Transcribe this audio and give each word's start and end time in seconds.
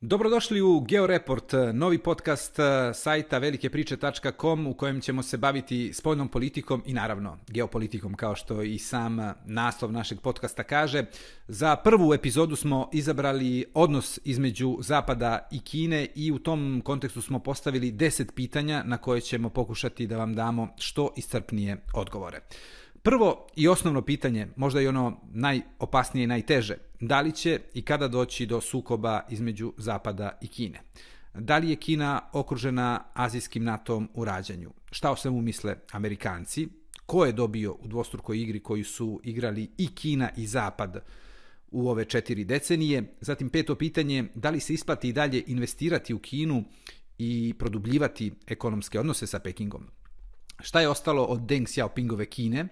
Dobrodošli 0.00 0.60
u 0.60 0.80
Georeport, 0.80 1.52
novi 1.72 1.98
podcast 1.98 2.58
eh, 2.58 2.94
sajta 2.94 3.38
velikepriče.com 3.38 4.66
u 4.66 4.74
kojem 4.74 5.00
ćemo 5.00 5.22
se 5.22 5.36
baviti 5.36 5.92
spoljnom 5.92 6.28
politikom 6.28 6.82
i 6.86 6.92
naravno 6.92 7.38
geopolitikom 7.48 8.14
kao 8.14 8.34
što 8.34 8.62
i 8.62 8.78
sam 8.78 9.20
eh, 9.20 9.34
naslov 9.44 9.92
našeg 9.92 10.20
podcasta 10.20 10.62
kaže. 10.62 11.04
Za 11.48 11.76
prvu 11.76 12.14
epizodu 12.14 12.56
smo 12.56 12.90
izabrali 12.92 13.64
odnos 13.74 14.18
između 14.24 14.76
Zapada 14.80 15.48
i 15.50 15.60
Kine 15.60 16.06
i 16.14 16.32
u 16.32 16.38
tom 16.38 16.82
kontekstu 16.84 17.22
smo 17.22 17.38
postavili 17.38 17.92
10 17.92 18.32
pitanja 18.34 18.82
na 18.86 18.98
koje 18.98 19.20
ćemo 19.20 19.50
pokušati 19.50 20.06
da 20.06 20.16
vam 20.16 20.34
damo 20.34 20.68
što 20.76 21.12
iscrpnije 21.16 21.76
odgovore. 21.94 22.40
Prvo 23.02 23.46
i 23.56 23.68
osnovno 23.68 24.02
pitanje, 24.02 24.48
možda 24.56 24.80
i 24.80 24.86
ono 24.86 25.20
najopasnije 25.32 26.24
i 26.24 26.26
najteže, 26.26 26.76
da 27.00 27.20
li 27.20 27.32
će 27.32 27.60
i 27.74 27.82
kada 27.82 28.08
doći 28.08 28.46
do 28.46 28.60
sukoba 28.60 29.20
između 29.30 29.72
Zapada 29.76 30.38
i 30.40 30.48
Kine? 30.48 30.80
Da 31.34 31.58
li 31.58 31.70
je 31.70 31.76
Kina 31.76 32.20
okružena 32.32 33.04
azijskim 33.14 33.64
NATO-om 33.64 34.08
u 34.14 34.24
rađanju? 34.24 34.70
Šta 34.90 35.10
o 35.10 35.16
svemu 35.16 35.40
misle 35.40 35.76
Amerikanci? 35.92 36.68
Ko 37.06 37.24
je 37.24 37.32
dobio 37.32 37.72
u 37.72 37.88
dvostrukoj 37.88 38.40
igri 38.40 38.60
koju 38.60 38.84
su 38.84 39.20
igrali 39.24 39.70
i 39.78 39.94
Kina 39.94 40.30
i 40.36 40.46
Zapad 40.46 41.04
u 41.70 41.88
ove 41.88 42.04
četiri 42.04 42.44
decenije? 42.44 43.14
Zatim 43.20 43.50
peto 43.50 43.74
pitanje, 43.74 44.24
da 44.34 44.50
li 44.50 44.60
se 44.60 44.74
isplati 44.74 45.08
i 45.08 45.12
dalje 45.12 45.44
investirati 45.46 46.14
u 46.14 46.18
Kinu 46.18 46.64
i 47.18 47.54
produbljivati 47.58 48.32
ekonomske 48.46 49.00
odnose 49.00 49.26
sa 49.26 49.38
Pekingom? 49.38 49.86
Šta 50.60 50.80
je 50.80 50.88
ostalo 50.88 51.24
od 51.24 51.40
Deng 51.40 51.66
Xiaopingove 51.66 52.26
Kine? 52.26 52.68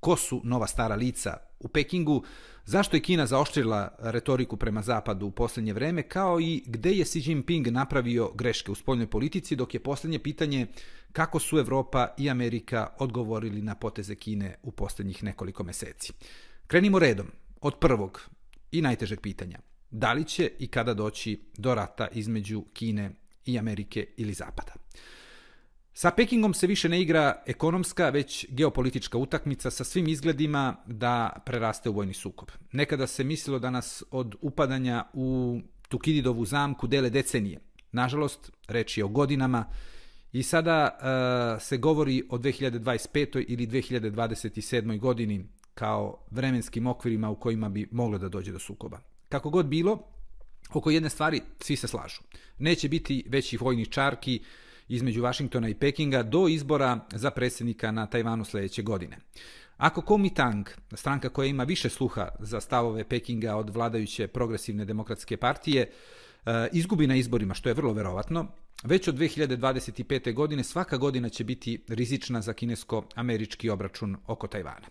Ko 0.00 0.16
su 0.16 0.40
nova 0.44 0.66
stara 0.66 0.94
lica 0.94 1.36
u 1.60 1.68
Pekingu, 1.68 2.24
zašto 2.64 2.96
je 2.96 3.00
Kina 3.00 3.26
zaoštrila 3.26 3.94
retoriku 3.98 4.56
prema 4.56 4.82
zapadu 4.82 5.26
u 5.26 5.30
posljednje 5.30 5.72
vreme, 5.72 6.02
kao 6.02 6.40
i 6.40 6.62
gde 6.66 6.90
je 6.90 7.04
Xi 7.04 7.22
Jinping 7.24 7.66
napravio 7.66 8.30
greške 8.34 8.72
u 8.72 8.74
spoljnoj 8.74 9.06
politici, 9.06 9.56
dok 9.56 9.74
je 9.74 9.80
posljednje 9.80 10.18
pitanje 10.18 10.66
kako 11.12 11.38
su 11.38 11.58
Evropa 11.58 12.08
i 12.18 12.30
Amerika 12.30 12.88
odgovorili 12.98 13.62
na 13.62 13.74
poteze 13.74 14.14
Kine 14.14 14.56
u 14.62 14.70
posljednjih 14.70 15.24
nekoliko 15.24 15.64
meseci. 15.64 16.12
Krenimo 16.66 16.98
redom, 16.98 17.26
od 17.60 17.78
prvog 17.78 18.28
i 18.72 18.82
najtežeg 18.82 19.20
pitanja. 19.20 19.58
Da 19.90 20.12
li 20.12 20.24
će 20.24 20.50
i 20.58 20.66
kada 20.66 20.94
doći 20.94 21.40
do 21.56 21.74
rata 21.74 22.08
između 22.12 22.64
Kine 22.72 23.10
i 23.44 23.58
Amerike 23.58 24.06
ili 24.16 24.34
Zapada? 24.34 24.72
Sa 26.00 26.10
Pekingom 26.10 26.54
se 26.54 26.66
više 26.66 26.88
ne 26.88 27.00
igra 27.00 27.42
ekonomska, 27.46 28.08
već 28.10 28.46
geopolitička 28.48 29.18
utakmica 29.18 29.70
sa 29.70 29.84
svim 29.84 30.08
izgledima 30.08 30.76
da 30.86 31.42
preraste 31.46 31.90
u 31.90 31.92
vojni 31.92 32.14
sukob. 32.14 32.48
Nekada 32.72 33.06
se 33.06 33.24
mislilo 33.24 33.58
da 33.58 33.70
nas 33.70 34.02
od 34.10 34.34
upadanja 34.40 35.04
u 35.12 35.60
Tukididovu 35.88 36.44
zamku 36.44 36.86
dele 36.86 37.10
decenije. 37.10 37.60
Nažalost, 37.92 38.50
reč 38.68 38.98
je 38.98 39.04
o 39.04 39.08
godinama 39.08 39.64
i 40.32 40.42
sada 40.42 40.98
uh, 40.98 41.62
se 41.62 41.76
govori 41.76 42.22
o 42.30 42.38
2025. 42.38 43.44
ili 43.48 43.66
2027. 43.66 44.98
godini 44.98 45.44
kao 45.74 46.26
vremenskim 46.30 46.86
okvirima 46.86 47.30
u 47.30 47.40
kojima 47.40 47.68
bi 47.68 47.88
moglo 47.92 48.18
da 48.18 48.28
dođe 48.28 48.52
do 48.52 48.58
sukoba. 48.58 49.00
Kako 49.28 49.50
god 49.50 49.66
bilo, 49.66 49.98
oko 50.72 50.90
jedne 50.90 51.10
stvari 51.10 51.40
svi 51.58 51.76
se 51.76 51.88
slažu. 51.88 52.20
Neće 52.58 52.88
biti 52.88 53.24
većih 53.28 53.60
vojnih 53.62 53.88
čarki, 53.88 54.40
između 54.90 55.22
Vašingtona 55.22 55.68
i 55.68 55.74
Pekinga 55.74 56.22
do 56.22 56.48
izbora 56.48 56.98
za 57.12 57.30
predsjednika 57.30 57.90
na 57.90 58.06
Tajvanu 58.06 58.44
sledeće 58.44 58.82
godine. 58.82 59.18
Ako 59.76 60.02
Kuomintang, 60.02 60.68
stranka 60.94 61.28
koja 61.28 61.46
ima 61.46 61.64
više 61.64 61.88
sluha 61.88 62.28
za 62.38 62.60
stavove 62.60 63.04
Pekinga 63.04 63.56
od 63.56 63.70
vladajuće 63.70 64.26
progresivne 64.26 64.84
demokratske 64.84 65.36
partije, 65.36 65.90
e, 66.46 66.68
izgubi 66.72 67.06
na 67.06 67.16
izborima, 67.16 67.54
što 67.54 67.68
je 67.68 67.74
vrlo 67.74 67.92
verovatno, 67.92 68.46
već 68.84 69.08
od 69.08 69.14
2025. 69.14 70.34
godine 70.34 70.64
svaka 70.64 70.96
godina 70.96 71.28
će 71.28 71.44
biti 71.44 71.84
rizična 71.88 72.40
za 72.40 72.52
kinesko-američki 72.52 73.70
obračun 73.70 74.16
oko 74.26 74.46
Tajvana. 74.46 74.86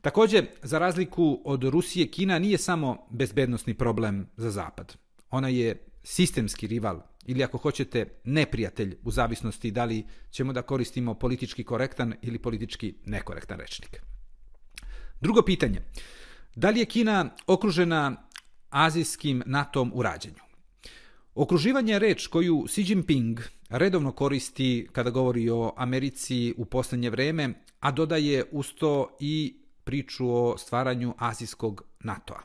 Takođe, 0.00 0.42
za 0.62 0.78
razliku 0.78 1.40
od 1.44 1.64
Rusije, 1.64 2.06
Kina 2.06 2.38
nije 2.38 2.58
samo 2.58 3.06
bezbednostni 3.10 3.74
problem 3.74 4.26
za 4.36 4.50
Zapad. 4.50 4.96
Ona 5.30 5.48
je 5.48 5.76
sistemski 6.02 6.66
rival 6.66 7.00
ili 7.28 7.44
ako 7.44 7.58
hoćete 7.58 8.06
neprijatelj 8.24 8.96
u 9.02 9.10
zavisnosti 9.10 9.70
da 9.70 9.84
li 9.84 10.04
ćemo 10.30 10.52
da 10.52 10.62
koristimo 10.62 11.14
politički 11.14 11.64
korektan 11.64 12.14
ili 12.22 12.38
politički 12.38 12.94
nekorektan 13.04 13.58
rečnik. 13.58 14.02
Drugo 15.20 15.42
pitanje. 15.42 15.80
Da 16.54 16.70
li 16.70 16.80
je 16.80 16.84
Kina 16.84 17.30
okružena 17.46 18.28
azijskim 18.70 19.42
NATO-om 19.46 19.92
u 19.94 20.02
rađenju? 20.02 20.42
Okruživanje 21.34 21.92
je 21.92 21.98
reč 21.98 22.26
koju 22.26 22.64
Xi 22.66 22.84
Jinping 22.88 23.40
redovno 23.68 24.12
koristi 24.12 24.88
kada 24.92 25.10
govori 25.10 25.50
o 25.50 25.72
Americi 25.76 26.54
u 26.56 26.64
poslednje 26.64 27.10
vreme, 27.10 27.54
a 27.80 27.90
dodaje 27.90 28.44
uz 28.52 28.72
to 28.78 29.16
i 29.20 29.56
priču 29.84 30.30
o 30.30 30.58
stvaranju 30.58 31.14
azijskog 31.18 31.82
NATO-a. 32.00 32.40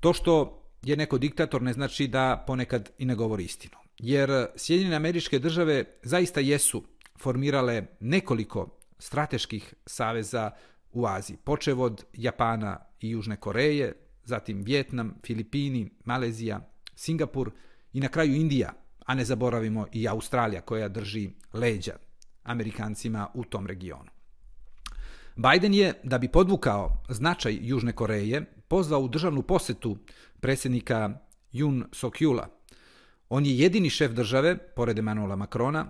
To 0.00 0.12
što 0.12 0.62
je 0.82 0.96
neko 0.96 1.18
diktator 1.18 1.62
ne 1.62 1.72
znači 1.72 2.06
da 2.06 2.44
ponekad 2.46 2.90
i 2.98 3.04
ne 3.04 3.14
govori 3.14 3.44
istinu 3.44 3.85
jer 3.98 4.46
Sjedinjene 4.56 4.96
američke 4.96 5.38
države 5.38 5.84
zaista 6.02 6.40
jesu 6.40 6.82
formirale 7.18 7.86
nekoliko 8.00 8.78
strateških 8.98 9.74
saveza 9.86 10.50
u 10.92 11.06
Aziji, 11.06 11.36
počev 11.36 11.82
od 11.82 12.04
Japana 12.12 12.78
i 13.00 13.10
Južne 13.10 13.36
Koreje, 13.36 13.92
zatim 14.24 14.62
Vjetnam, 14.62 15.14
Filipini, 15.26 15.90
Malezija, 16.04 16.70
Singapur 16.94 17.50
i 17.92 18.00
na 18.00 18.08
kraju 18.08 18.34
Indija, 18.34 18.72
a 19.06 19.14
ne 19.14 19.24
zaboravimo 19.24 19.86
i 19.92 20.08
Australija 20.08 20.60
koja 20.60 20.88
drži 20.88 21.30
leđa 21.52 21.96
Amerikancima 22.42 23.28
u 23.34 23.44
tom 23.44 23.66
regionu. 23.66 24.10
Biden 25.36 25.74
je, 25.74 25.94
da 26.02 26.18
bi 26.18 26.28
podvukao 26.28 27.02
značaj 27.08 27.58
Južne 27.60 27.92
Koreje, 27.92 28.44
pozvao 28.68 29.00
u 29.00 29.08
državnu 29.08 29.42
posetu 29.42 29.98
predsjednika 30.40 31.18
Jun 31.52 31.84
Sokyula, 31.92 32.46
On 33.28 33.46
je 33.46 33.58
jedini 33.58 33.90
šef 33.90 34.12
države, 34.12 34.56
pored 34.58 34.98
Emanuela 34.98 35.36
Makrona, 35.36 35.86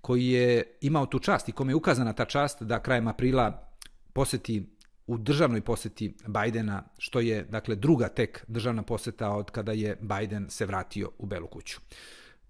koji 0.00 0.26
je 0.26 0.78
imao 0.80 1.06
tu 1.06 1.18
čast 1.18 1.48
i 1.48 1.52
kome 1.52 1.72
je 1.72 1.76
ukazana 1.76 2.12
ta 2.12 2.24
čast 2.24 2.62
da 2.62 2.82
krajem 2.82 3.08
aprila 3.08 3.72
poseti 4.12 4.66
u 5.06 5.18
državnoj 5.18 5.60
poseti 5.60 6.14
Bajdena, 6.26 6.82
što 6.98 7.20
je 7.20 7.44
dakle 7.44 7.76
druga 7.76 8.08
tek 8.08 8.44
državna 8.48 8.82
poseta 8.82 9.30
od 9.30 9.50
kada 9.50 9.72
je 9.72 9.96
Bajden 10.00 10.50
se 10.50 10.66
vratio 10.66 11.10
u 11.18 11.26
Belu 11.26 11.46
kuću. 11.46 11.80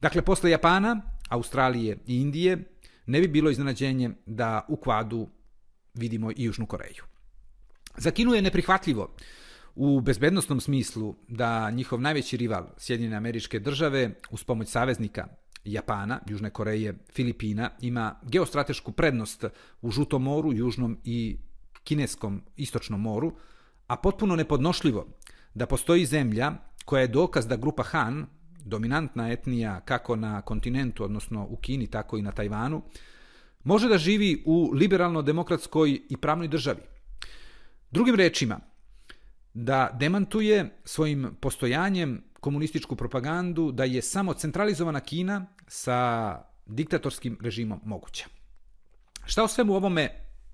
Dakle, 0.01 0.23
posle 0.23 0.51
Japana, 0.51 1.01
Australije 1.29 1.99
i 2.07 2.21
Indije, 2.21 2.59
ne 3.07 3.21
bi 3.21 3.29
bilo 3.29 3.51
iznenađenje 3.51 4.11
da 4.27 4.67
u 4.69 4.77
kvadu 4.77 5.29
vidimo 5.95 6.31
i 6.31 6.45
Južnu 6.45 6.67
Koreju. 6.67 7.05
Za 7.97 8.11
Kinu 8.11 8.35
je 8.35 8.43
neprihvatljivo 8.43 9.15
u 9.75 10.01
bezbednostnom 10.01 10.61
smislu 10.61 11.15
da 11.29 11.71
njihov 11.71 12.01
najveći 12.01 12.37
rival 12.37 12.67
Sjedinjene 12.77 13.17
američke 13.17 13.59
države 13.59 14.11
uz 14.31 14.45
pomoć 14.45 14.69
saveznika 14.69 15.27
Japana, 15.65 16.21
Južne 16.29 16.51
Koreje, 16.51 16.95
Filipina 17.13 17.71
ima 17.81 18.21
geostratešku 18.23 18.93
prednost 18.93 19.45
u 19.83 19.91
Žutom 19.91 20.23
moru, 20.23 20.53
Južnom 20.53 20.99
i 21.05 21.39
Kineskom 21.85 22.43
istočnom 22.57 23.01
moru, 23.01 23.33
a 23.87 23.97
potpuno 23.97 24.37
nepodnošljivo 24.37 25.07
da 25.55 25.67
postoji 25.67 26.07
zemlja 26.07 26.53
koja 26.85 27.01
je 27.01 27.09
dokaz 27.09 27.47
da 27.47 27.57
grupa 27.57 27.83
Han, 27.83 28.27
dominantna 28.65 29.31
etnija 29.33 29.81
kako 29.81 30.17
na 30.17 30.43
kontinentu, 30.43 31.05
odnosno 31.05 31.47
u 31.51 31.57
Kini, 31.57 31.87
tako 31.87 32.19
i 32.19 32.23
na 32.23 32.33
Tajvanu, 32.33 32.83
može 33.65 33.89
da 33.89 33.99
živi 33.99 34.43
u 34.47 34.71
liberalno-demokratskoj 34.75 36.01
i 36.09 36.17
pravnoj 36.17 36.49
državi. 36.49 36.81
Drugim 37.91 38.15
rečima, 38.15 38.61
da 39.55 39.97
demantuje 40.01 40.81
svojim 40.85 41.37
postojanjem 41.41 42.25
komunističku 42.41 42.97
propagandu 42.97 43.73
da 43.73 43.85
je 43.85 44.03
samo 44.03 44.35
centralizovana 44.35 45.01
Kina 45.01 45.47
sa 45.67 46.39
diktatorskim 46.67 47.39
režimom 47.41 47.81
moguća. 47.85 48.27
Šta 49.25 49.45
o 49.45 49.49
svemu 49.49 49.75
ovome 49.75 50.09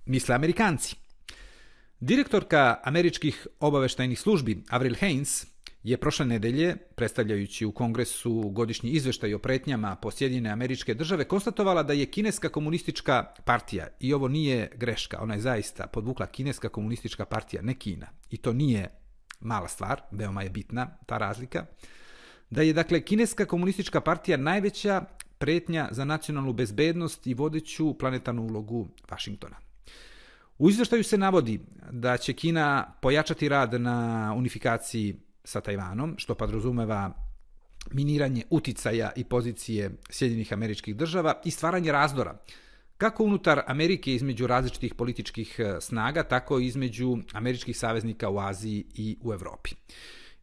misle 0.06 0.34
Amerikanci? 0.34 0.96
Direktorka 2.00 2.80
američkih 2.84 3.46
obaveštajnih 3.60 4.20
službi 4.20 4.64
Avril 4.68 4.94
Haines 5.00 5.55
je 5.86 5.96
prošle 5.96 6.26
nedelje, 6.26 6.76
predstavljajući 6.76 7.66
u 7.66 7.72
kongresu 7.72 8.50
godišnji 8.50 8.90
izveštaj 8.90 9.34
o 9.34 9.38
pretnjama 9.38 9.96
po 9.96 10.10
Sjedinjene 10.10 10.50
američke 10.50 10.94
države, 10.94 11.24
konstatovala 11.24 11.82
da 11.82 11.92
je 11.92 12.06
kineska 12.06 12.48
komunistička 12.48 13.24
partija, 13.44 13.86
i 14.00 14.14
ovo 14.14 14.28
nije 14.28 14.70
greška, 14.74 15.18
ona 15.22 15.34
je 15.34 15.40
zaista 15.40 15.86
podvukla 15.86 16.26
kineska 16.26 16.68
komunistička 16.68 17.24
partija, 17.24 17.62
ne 17.62 17.74
Kina, 17.74 18.06
i 18.30 18.36
to 18.36 18.52
nije 18.52 18.88
mala 19.40 19.68
stvar, 19.68 20.02
veoma 20.10 20.42
je 20.42 20.50
bitna 20.50 20.98
ta 21.06 21.18
razlika, 21.18 21.66
da 22.50 22.62
je 22.62 22.72
dakle 22.72 23.00
kineska 23.00 23.44
komunistička 23.44 24.00
partija 24.00 24.36
najveća 24.36 25.04
pretnja 25.38 25.88
za 25.90 26.04
nacionalnu 26.04 26.52
bezbednost 26.52 27.26
i 27.26 27.34
vodeću 27.34 27.94
planetarnu 27.98 28.42
ulogu 28.42 28.88
Vašingtona. 29.10 29.56
U 30.58 30.70
izveštaju 30.70 31.04
se 31.04 31.18
navodi 31.18 31.60
da 31.90 32.16
će 32.16 32.32
Kina 32.32 32.92
pojačati 33.02 33.48
rad 33.48 33.80
na 33.80 34.34
unifikaciji 34.36 35.25
sa 35.46 35.60
Tajvanom, 35.60 36.14
što 36.18 36.34
podrazumeva 36.34 37.12
miniranje 37.90 38.42
uticaja 38.50 39.10
i 39.16 39.24
pozicije 39.24 39.90
Sjedinjenih 40.10 40.52
američkih 40.52 40.96
država 40.96 41.40
i 41.44 41.50
stvaranje 41.50 41.92
razdora, 41.92 42.38
kako 42.98 43.24
unutar 43.24 43.62
Amerike 43.66 44.14
između 44.14 44.46
različitih 44.46 44.94
političkih 44.94 45.56
e, 45.58 45.80
snaga, 45.80 46.22
tako 46.22 46.58
i 46.58 46.66
između 46.66 47.18
američkih 47.32 47.78
saveznika 47.78 48.30
u 48.30 48.38
Aziji 48.38 48.84
i 48.94 49.16
u 49.22 49.32
Evropi. 49.32 49.70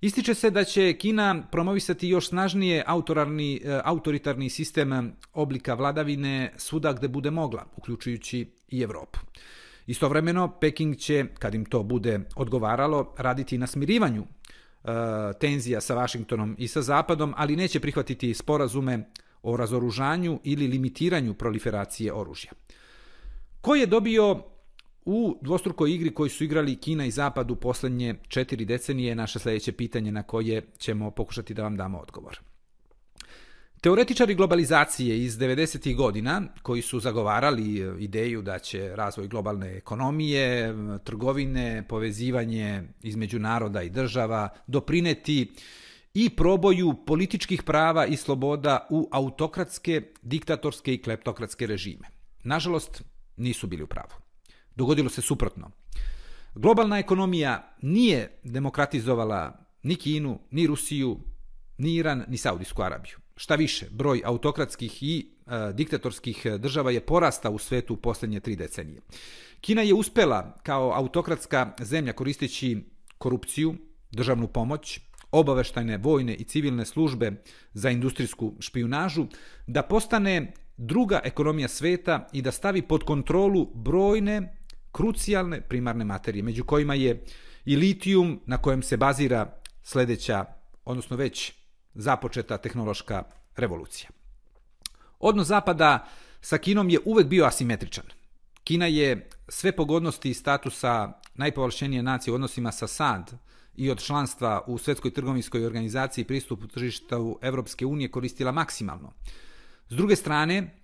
Ističe 0.01 0.33
se 0.33 0.49
da 0.49 0.63
će 0.63 0.93
Kina 0.93 1.43
promovisati 1.51 2.07
još 2.07 2.29
snažnije 2.29 2.83
autorarni, 2.87 3.61
e, 3.63 3.81
autoritarni 3.83 4.49
sistem 4.49 5.13
oblika 5.33 5.73
vladavine 5.73 6.53
svuda 6.57 6.93
gde 6.93 7.07
bude 7.07 7.31
mogla, 7.31 7.65
uključujući 7.77 8.47
i 8.69 8.81
Evropu. 8.81 9.19
Istovremeno, 9.87 10.59
Peking 10.59 10.97
će, 10.97 11.25
kad 11.39 11.55
im 11.55 11.65
to 11.65 11.83
bude 11.83 12.19
odgovaralo, 12.35 13.15
raditi 13.17 13.57
na 13.57 13.67
smirivanju 13.67 14.25
tenzija 15.39 15.81
sa 15.81 15.95
Vašingtonom 15.95 16.55
i 16.59 16.67
sa 16.67 16.81
Zapadom, 16.81 17.33
ali 17.37 17.55
neće 17.55 17.79
prihvatiti 17.79 18.33
sporazume 18.33 19.09
o 19.43 19.57
razoružanju 19.57 20.39
ili 20.43 20.67
limitiranju 20.67 21.33
proliferacije 21.33 22.13
oružja. 22.13 22.51
Ko 23.61 23.75
je 23.75 23.85
dobio 23.85 24.43
u 25.05 25.37
dvostrukoj 25.41 25.93
igri 25.93 26.13
koju 26.13 26.29
su 26.29 26.43
igrali 26.43 26.75
Kina 26.75 27.05
i 27.05 27.11
Zapad 27.11 27.51
u 27.51 27.55
poslednje 27.55 28.15
četiri 28.27 28.65
decenije 28.65 29.07
je 29.07 29.15
naše 29.15 29.39
sledeće 29.39 29.71
pitanje 29.71 30.11
na 30.11 30.23
koje 30.23 30.61
ćemo 30.77 31.11
pokušati 31.11 31.53
da 31.53 31.63
vam 31.63 31.77
damo 31.77 31.99
odgovor. 31.99 32.39
Teoretičari 33.83 34.35
globalizacije 34.35 35.23
iz 35.23 35.37
90. 35.37 35.95
godina, 35.95 36.41
koji 36.61 36.81
su 36.81 36.99
zagovarali 36.99 37.81
e, 37.81 37.95
ideju 37.99 38.41
da 38.41 38.59
će 38.59 38.95
razvoj 38.95 39.27
globalne 39.27 39.77
ekonomije, 39.77 40.73
trgovine, 41.03 41.87
povezivanje 41.89 42.83
između 43.01 43.39
naroda 43.39 43.81
i 43.81 43.89
država 43.89 44.49
doprineti 44.67 45.51
i 46.13 46.29
proboju 46.29 46.93
političkih 47.05 47.63
prava 47.63 48.05
i 48.05 48.15
sloboda 48.15 48.87
u 48.89 49.09
autokratske, 49.11 50.01
diktatorske 50.21 50.93
i 50.93 51.01
kleptokratske 51.01 51.67
režime. 51.67 52.07
Nažalost, 52.43 53.03
nisu 53.37 53.67
bili 53.67 53.83
u 53.83 53.87
pravu. 53.87 54.13
Dogodilo 54.75 55.09
se 55.09 55.21
suprotno. 55.21 55.71
Globalna 56.55 56.99
ekonomija 56.99 57.75
nije 57.81 58.39
demokratizovala 58.43 59.67
ni 59.83 59.95
Kinu, 59.95 60.39
ni 60.51 60.67
Rusiju, 60.67 61.19
ni 61.77 61.95
Iran, 61.95 62.25
ni 62.27 62.37
Saudijsku 62.37 62.81
Arabiju. 62.81 63.22
Šta 63.35 63.55
više, 63.55 63.87
broj 63.91 64.21
autokratskih 64.25 65.03
i 65.03 65.27
e, 65.47 65.73
diktatorskih 65.73 66.45
država 66.59 66.91
je 66.91 67.05
porasta 67.05 67.49
u 67.49 67.57
svetu 67.57 67.93
u 67.93 67.97
poslednje 67.97 68.39
tri 68.39 68.55
decenije. 68.55 69.01
Kina 69.61 69.81
je 69.81 69.93
uspela 69.93 70.55
kao 70.63 70.91
autokratska 70.95 71.73
zemlja 71.79 72.13
koristeći 72.13 72.83
korupciju, 73.17 73.75
državnu 74.11 74.47
pomoć, 74.47 74.99
obaveštajne, 75.31 75.97
vojne 75.97 76.35
i 76.35 76.43
civilne 76.43 76.85
službe 76.85 77.31
za 77.73 77.89
industrijsku 77.89 78.53
špijunažu, 78.59 79.25
da 79.67 79.81
postane 79.81 80.53
druga 80.77 81.21
ekonomija 81.23 81.67
sveta 81.67 82.27
i 82.33 82.41
da 82.41 82.51
stavi 82.51 82.81
pod 82.81 83.03
kontrolu 83.03 83.71
brojne 83.75 84.57
krucijalne 84.91 85.61
primarne 85.61 86.05
materije, 86.05 86.43
među 86.43 86.63
kojima 86.63 86.95
je 86.95 87.23
i 87.65 87.75
litijum 87.75 88.41
na 88.45 88.57
kojem 88.57 88.83
se 88.83 88.97
bazira 88.97 89.59
sledeća, 89.83 90.45
odnosno 90.85 91.17
već 91.17 91.53
započeta 91.93 92.57
tehnološka 92.57 93.23
revolucija. 93.55 94.09
Odnos 95.19 95.47
Zapada 95.47 96.07
sa 96.41 96.57
Kinom 96.57 96.89
je 96.89 96.99
uvek 97.05 97.27
bio 97.27 97.45
asimetričan. 97.45 98.05
Kina 98.63 98.85
je 98.85 99.29
sve 99.47 99.71
pogodnosti 99.71 100.29
i 100.29 100.33
statusa 100.33 101.13
najpovlašćenije 101.35 102.03
nacije 102.03 102.31
u 102.31 102.35
odnosima 102.35 102.71
sa 102.71 102.87
SAD 102.87 103.31
i 103.75 103.91
od 103.91 104.03
članstva 104.03 104.63
u 104.67 104.77
Svetskoj 104.77 105.13
trgovinskoj 105.13 105.65
organizaciji 105.65 106.25
pristupu 106.25 106.67
tržišta 106.67 107.17
Evropske 107.41 107.85
unije 107.85 108.11
koristila 108.11 108.51
maksimalno. 108.51 109.13
S 109.89 109.95
druge 109.95 110.15
strane, 110.15 110.77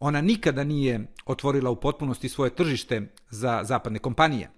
ona 0.00 0.20
nikada 0.20 0.64
nije 0.64 1.12
otvorila 1.26 1.70
u 1.70 1.80
potpunosti 1.80 2.28
svoje 2.28 2.54
tržište 2.54 3.12
za 3.30 3.60
zapadne 3.64 3.98
kompanije, 3.98 4.50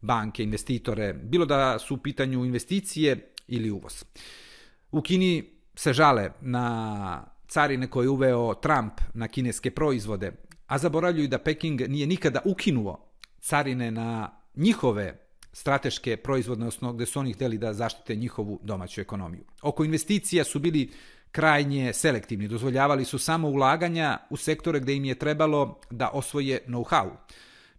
banke, 0.00 0.42
investitore, 0.42 1.12
bilo 1.12 1.46
da 1.46 1.78
su 1.78 1.94
u 1.94 1.98
pitanju 1.98 2.44
investicije 2.44 3.32
ili 3.48 3.70
uvoz. 3.70 4.04
U 4.92 5.02
Kini 5.02 5.44
se 5.74 5.92
žale 5.92 6.30
na 6.40 7.24
carine 7.48 7.86
koje 7.86 8.04
je 8.04 8.10
uveo 8.10 8.54
Trump 8.54 8.92
na 9.14 9.28
kineske 9.28 9.70
proizvode, 9.70 10.32
a 10.66 10.78
zaboravljaju 10.78 11.28
da 11.28 11.38
Peking 11.38 11.80
nije 11.80 12.06
nikada 12.06 12.40
ukinuo 12.44 13.06
carine 13.40 13.90
na 13.90 14.30
njihove 14.56 15.18
strateške 15.52 16.16
proizvodne 16.16 16.66
osnovne 16.66 16.96
gde 16.96 17.06
su 17.06 17.20
oni 17.20 17.32
hteli 17.32 17.58
da 17.58 17.72
zaštite 17.72 18.14
njihovu 18.14 18.60
domaću 18.62 19.00
ekonomiju. 19.00 19.44
Oko 19.62 19.84
investicija 19.84 20.44
su 20.44 20.58
bili 20.58 20.90
krajnje 21.32 21.92
selektivni, 21.92 22.48
dozvoljavali 22.48 23.04
su 23.04 23.18
samo 23.18 23.48
ulaganja 23.48 24.18
u 24.30 24.36
sektore 24.36 24.80
gde 24.80 24.94
im 24.94 25.04
je 25.04 25.14
trebalo 25.14 25.80
da 25.90 26.08
osvoje 26.08 26.60
know-how. 26.66 27.10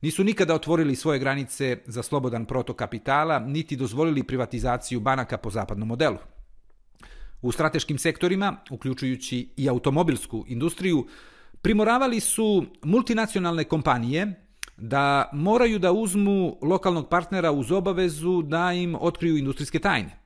Nisu 0.01 0.23
nikada 0.23 0.55
otvorili 0.55 0.95
svoje 0.95 1.19
granice 1.19 1.77
za 1.85 2.03
slobodan 2.03 2.45
protok 2.45 2.77
kapitala, 2.77 3.39
niti 3.39 3.75
dozvolili 3.75 4.23
privatizaciju 4.23 4.99
banaka 4.99 5.37
po 5.37 5.49
zapadnom 5.49 5.87
modelu. 5.87 6.17
U 7.41 7.51
strateškim 7.51 7.97
sektorima, 7.97 8.57
uključujući 8.71 9.49
i 9.57 9.69
automobilsku 9.69 10.45
industriju, 10.47 11.07
primoravali 11.61 12.19
su 12.19 12.65
multinacionalne 12.83 13.63
kompanije 13.63 14.45
da 14.77 15.29
moraju 15.33 15.79
da 15.79 15.91
uzmu 15.91 16.57
lokalnog 16.61 17.09
partnera 17.09 17.51
uz 17.51 17.71
obavezu 17.71 18.41
da 18.41 18.73
im 18.73 18.95
otkriju 18.95 19.37
industrijske 19.37 19.79
tajne. 19.79 20.17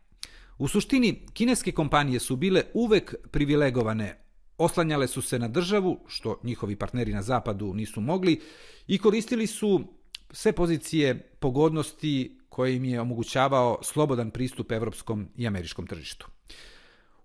U 0.58 0.68
suštini, 0.68 1.26
kineske 1.34 1.72
kompanije 1.72 2.20
su 2.20 2.36
bile 2.36 2.64
uvek 2.74 3.16
privilegovane, 3.32 4.22
oslanjale 4.58 5.08
su 5.08 5.22
se 5.22 5.40
na 5.40 5.48
državu, 5.48 6.00
što 6.08 6.40
njihovi 6.44 6.76
partneri 6.76 7.14
na 7.14 7.22
zapadu 7.22 7.74
nisu 7.74 8.02
mogli, 8.02 8.42
i 8.88 8.98
koristili 8.98 9.48
su 9.48 9.84
sve 10.32 10.52
pozicije 10.52 11.16
pogodnosti 11.40 12.38
koje 12.50 12.76
im 12.76 12.86
je 12.86 13.02
omogućavao 13.02 13.80
slobodan 13.82 14.32
pristup 14.32 14.72
evropskom 14.72 15.28
i 15.36 15.48
američkom 15.48 15.88
tržištu. 15.88 16.28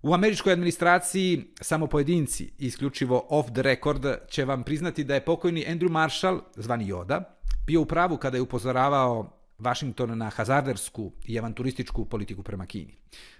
U 0.02 0.14
američkoj 0.14 0.52
administraciji 0.52 1.44
samo 1.60 1.86
pojedinci, 1.86 2.52
isključivo 2.58 3.26
off 3.28 3.50
the 3.52 3.62
record, 3.62 4.06
će 4.28 4.44
vam 4.44 4.62
priznati 4.62 5.04
da 5.04 5.14
je 5.14 5.24
pokojni 5.24 5.66
Andrew 5.68 5.90
Marshall, 5.90 6.40
zvani 6.56 6.86
Yoda, 6.86 7.22
bio 7.66 7.80
u 7.80 7.86
pravu 7.86 8.16
kada 8.16 8.36
je 8.36 8.40
upozoravao 8.40 9.40
Washington 9.58 10.18
na 10.18 10.30
hazardersku 10.30 11.12
i 11.24 11.38
avanturističku 11.38 12.04
politiku 12.04 12.42
prema 12.42 12.66
Kini. 12.66 12.94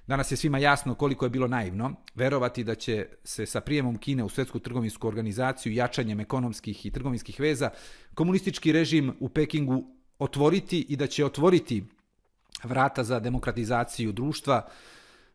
Danas 0.06 0.30
je 0.30 0.36
svima 0.36 0.58
jasno 0.58 0.94
koliko 0.94 1.26
je 1.26 1.30
bilo 1.30 1.48
naivno 1.48 1.94
verovati 2.14 2.64
da 2.64 2.74
će 2.74 3.06
se 3.24 3.46
sa 3.46 3.60
prijemom 3.60 3.98
Kine 3.98 4.24
u 4.24 4.28
svetsku 4.28 4.58
trgovinsku 4.58 5.08
organizaciju 5.08 5.72
jačanjem 5.72 6.20
ekonomskih 6.20 6.86
i 6.86 6.90
trgovinskih 6.90 7.40
veza 7.40 7.70
komunistički 8.14 8.72
režim 8.72 9.16
u 9.20 9.28
Pekingu 9.28 9.84
otvoriti 10.18 10.86
i 10.88 10.96
da 10.96 11.06
će 11.06 11.24
otvoriti 11.24 11.84
vrata 12.64 13.04
za 13.04 13.20
demokratizaciju 13.20 14.12
društva, 14.12 14.68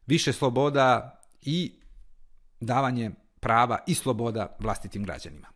više 0.07 0.33
sloboda 0.33 1.19
i 1.41 1.71
davanje 2.59 3.11
prava 3.39 3.79
i 3.87 3.93
sloboda 3.93 4.55
vlastitim 4.59 5.03
građanima. 5.03 5.47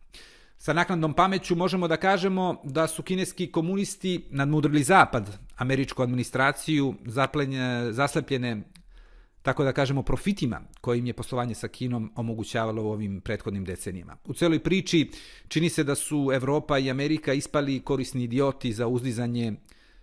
Sa 0.58 0.72
naknadnom 0.72 1.14
pameću 1.14 1.56
možemo 1.56 1.88
da 1.88 1.96
kažemo 1.96 2.60
da 2.64 2.86
su 2.86 3.02
kineski 3.02 3.52
komunisti 3.52 4.26
nadmudrili 4.30 4.82
zapad, 4.82 5.38
američku 5.56 6.02
administraciju, 6.02 6.94
zaplenje, 7.06 7.92
zaslepljene, 7.92 8.62
tako 9.42 9.64
da 9.64 9.72
kažemo, 9.72 10.02
profitima 10.02 10.60
kojim 10.80 11.06
je 11.06 11.12
poslovanje 11.12 11.54
sa 11.54 11.68
Kinom 11.68 12.12
omogućavalo 12.16 12.82
u 12.82 12.90
ovim 12.90 13.20
prethodnim 13.20 13.64
decenijama. 13.64 14.16
U 14.24 14.34
celoj 14.34 14.58
priči 14.58 15.10
čini 15.48 15.68
se 15.68 15.84
da 15.84 15.94
su 15.94 16.30
Evropa 16.34 16.78
i 16.78 16.90
Amerika 16.90 17.32
ispali 17.32 17.80
korisni 17.80 18.24
idioti 18.24 18.72
za 18.72 18.86
uzdizanje 18.86 19.52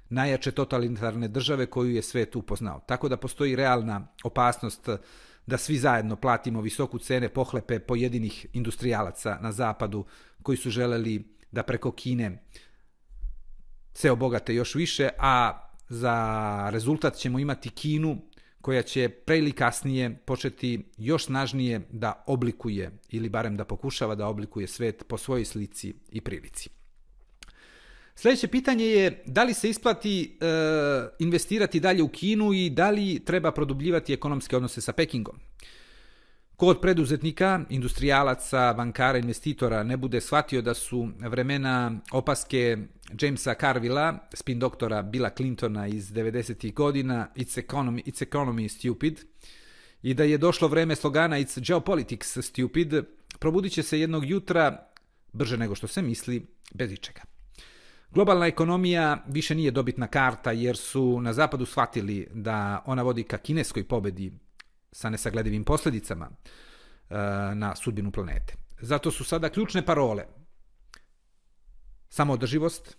najjače 0.10 0.52
totalitarne 0.52 1.28
države 1.28 1.66
koju 1.66 1.96
je 1.96 2.02
svet 2.02 2.36
upoznao. 2.36 2.80
Tako 2.88 3.10
da 3.10 3.18
postoji 3.18 3.56
realna 3.56 4.08
opasnost 4.24 4.90
da 5.46 5.58
svi 5.58 5.78
zajedno 5.78 6.16
platimo 6.16 6.62
visoku 6.62 7.00
cene 7.00 7.30
pohlepe 7.30 7.80
pojedinih 7.80 8.46
industrijalaca 8.54 9.38
na 9.42 9.52
zapadu 9.52 10.06
koji 10.44 10.58
su 10.58 10.70
želeli 10.70 11.36
da 11.52 11.64
preko 11.64 11.92
Kine 11.92 12.44
se 13.94 14.12
obogate 14.12 14.56
još 14.56 14.76
više, 14.76 15.10
a 15.20 15.64
za 15.90 16.70
rezultat 16.72 17.16
ćemo 17.16 17.40
imati 17.40 17.70
Kinu 17.70 18.18
koja 18.62 18.82
će 18.82 19.10
pre 19.10 19.38
ili 19.38 19.52
kasnije 19.52 20.18
početi 20.26 20.92
još 20.98 21.26
snažnije 21.26 21.88
da 21.92 22.24
oblikuje 22.28 23.00
ili 23.10 23.30
barem 23.30 23.58
da 23.58 23.66
pokušava 23.66 24.16
da 24.16 24.28
oblikuje 24.28 24.68
svet 24.68 25.04
po 25.08 25.18
svojoj 25.18 25.46
slici 25.46 25.94
i 26.10 26.22
prilici. 26.22 26.77
Sledeće 28.20 28.48
pitanje 28.48 28.86
je 28.86 29.24
da 29.26 29.44
li 29.44 29.54
se 29.54 29.70
isplati 29.70 30.38
e, 30.42 30.46
investirati 31.20 31.80
dalje 31.80 32.04
u 32.04 32.08
Kinu 32.08 32.54
i 32.54 32.70
da 32.70 32.90
li 32.90 33.20
treba 33.26 33.52
produbljivati 33.52 34.14
ekonomske 34.14 34.56
odnose 34.56 34.82
sa 34.82 34.92
Pekingom. 34.94 35.40
Kod 36.56 36.82
preduzetnika, 36.82 37.62
industrijalaca, 37.70 38.74
bankara, 38.74 39.18
investitora 39.18 39.84
ne 39.84 39.98
bude 39.98 40.22
shvatio 40.22 40.62
da 40.62 40.74
su 40.74 41.10
vremena 41.20 42.00
opaske 42.12 42.78
Jamesa 43.22 43.54
Carvilla, 43.54 44.18
spin 44.34 44.60
doktora 44.60 45.02
Billa 45.02 45.30
Clintona 45.30 45.88
iz 45.88 46.12
90. 46.12 46.74
godina 46.74 47.28
It's 47.36 47.68
economy, 47.68 48.04
it's 48.04 48.26
economy 48.30 48.68
stupid 48.68 49.20
i 50.02 50.14
da 50.14 50.24
je 50.24 50.38
došlo 50.38 50.68
vreme 50.68 50.96
slogana 50.96 51.40
It's 51.40 51.68
geopolitics 51.68 52.38
stupid, 52.42 52.94
probudit 53.40 53.74
će 53.74 53.84
se 53.84 54.00
jednog 54.00 54.30
jutra, 54.30 54.88
brže 55.34 55.58
nego 55.58 55.76
što 55.76 55.88
se 55.88 56.02
misli, 56.02 56.46
bez 56.74 56.92
ičega. 56.92 57.37
Globalna 58.12 58.48
ekonomija 58.48 59.24
više 59.28 59.56
nije 59.56 59.72
dobitna 59.72 60.08
karta 60.08 60.52
jer 60.52 60.78
su 60.78 61.22
na 61.22 61.34
zapadu 61.34 61.66
shvatili 61.66 62.28
da 62.34 62.84
ona 62.86 63.04
vodi 63.04 63.24
ka 63.24 63.38
kineskoj 63.38 63.88
pobedi 63.88 64.34
sa 64.92 65.10
nesagledivim 65.10 65.64
posljedicama 65.64 66.30
e, 66.30 67.16
na 67.56 67.76
sudbinu 67.76 68.12
planete. 68.12 68.54
Zato 68.82 69.12
su 69.12 69.24
sada 69.24 69.50
ključne 69.50 69.86
parole 69.86 70.26
samoodrživost, 72.10 72.98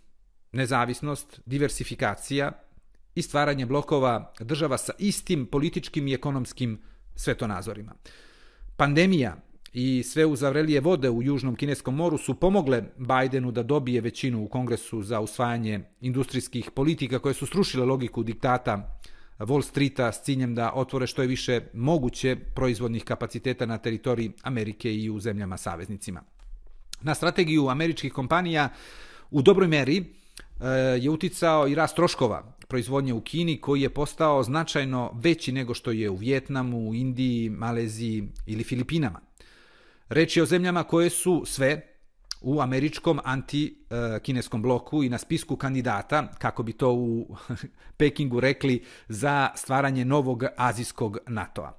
nezavisnost, 0.53 1.41
diversifikacija 1.47 2.53
i 3.15 3.23
stvaranje 3.23 3.67
blokova 3.67 4.33
država 4.41 4.79
sa 4.79 4.93
istim 4.99 5.47
političkim 5.47 6.09
i 6.09 6.15
ekonomskim 6.15 6.83
svetonazorima. 7.15 7.95
Pandemija 8.77 9.37
i 9.73 10.03
sve 10.03 10.27
uzavrelije 10.27 10.81
vode 10.81 11.11
u 11.11 11.23
Južnom 11.23 11.57
Kineskom 11.57 11.95
moru 11.95 12.19
su 12.19 12.35
pomogle 12.35 12.83
Bajdenu 12.97 13.51
da 13.51 13.63
dobije 13.63 14.01
većinu 14.01 14.45
u 14.45 14.49
kongresu 14.49 15.03
za 15.03 15.21
usvajanje 15.21 15.81
industrijskih 16.01 16.71
politika 16.71 17.19
koje 17.19 17.35
su 17.35 17.47
srušile 17.47 17.85
logiku 17.85 18.23
diktata 18.23 19.01
Wall 19.39 19.63
Streeta 19.63 20.13
s 20.13 20.23
ciljem 20.23 20.55
da 20.55 20.73
otvore 20.75 21.07
što 21.07 21.23
je 21.23 21.29
više 21.29 21.61
moguće 21.75 22.37
proizvodnih 22.55 23.05
kapaciteta 23.05 23.67
na 23.67 23.79
teritoriji 23.79 24.33
Amerike 24.43 24.95
i 24.95 25.11
u 25.11 25.21
zemljama 25.21 25.57
saveznicima. 25.57 26.23
Na 27.01 27.15
strategiju 27.15 27.69
američkih 27.69 28.13
kompanija 28.13 28.69
u 29.31 29.43
dobroj 29.43 29.69
meri 29.69 29.97
e, 29.97 30.69
je 31.01 31.11
uticao 31.11 31.69
i 31.69 31.75
rast 31.75 31.97
troškova 31.97 32.59
proizvodnje 32.69 33.13
u 33.13 33.21
Kini 33.21 33.61
koji 33.61 33.83
je 33.83 33.91
postao 33.91 34.43
značajno 34.43 35.11
veći 35.15 35.53
nego 35.53 35.75
što 35.75 35.91
je 35.91 36.11
u 36.11 36.17
Vjetnamu, 36.17 36.95
Indiji, 36.95 37.51
Maleziji 37.51 38.29
ili 38.47 38.65
Filipinama. 38.65 39.28
Reč 40.09 40.37
je 40.37 40.43
o 40.43 40.47
zemljama 40.47 40.85
koje 40.85 41.11
su 41.11 41.43
sve 41.47 41.95
u 42.41 42.61
američkom 42.61 43.21
anti-kineskom 43.25 44.63
bloku 44.63 45.03
i 45.03 45.09
na 45.09 45.19
spisku 45.19 45.57
kandidata, 45.57 46.33
kako 46.39 46.63
bi 46.63 46.73
to 46.73 46.93
u 46.93 47.37
Pekingu 47.99 48.41
rekli, 48.41 48.85
za 49.09 49.49
stvaranje 49.55 50.05
novog 50.05 50.45
azijskog 50.57 51.19
NATO-a. 51.27 51.73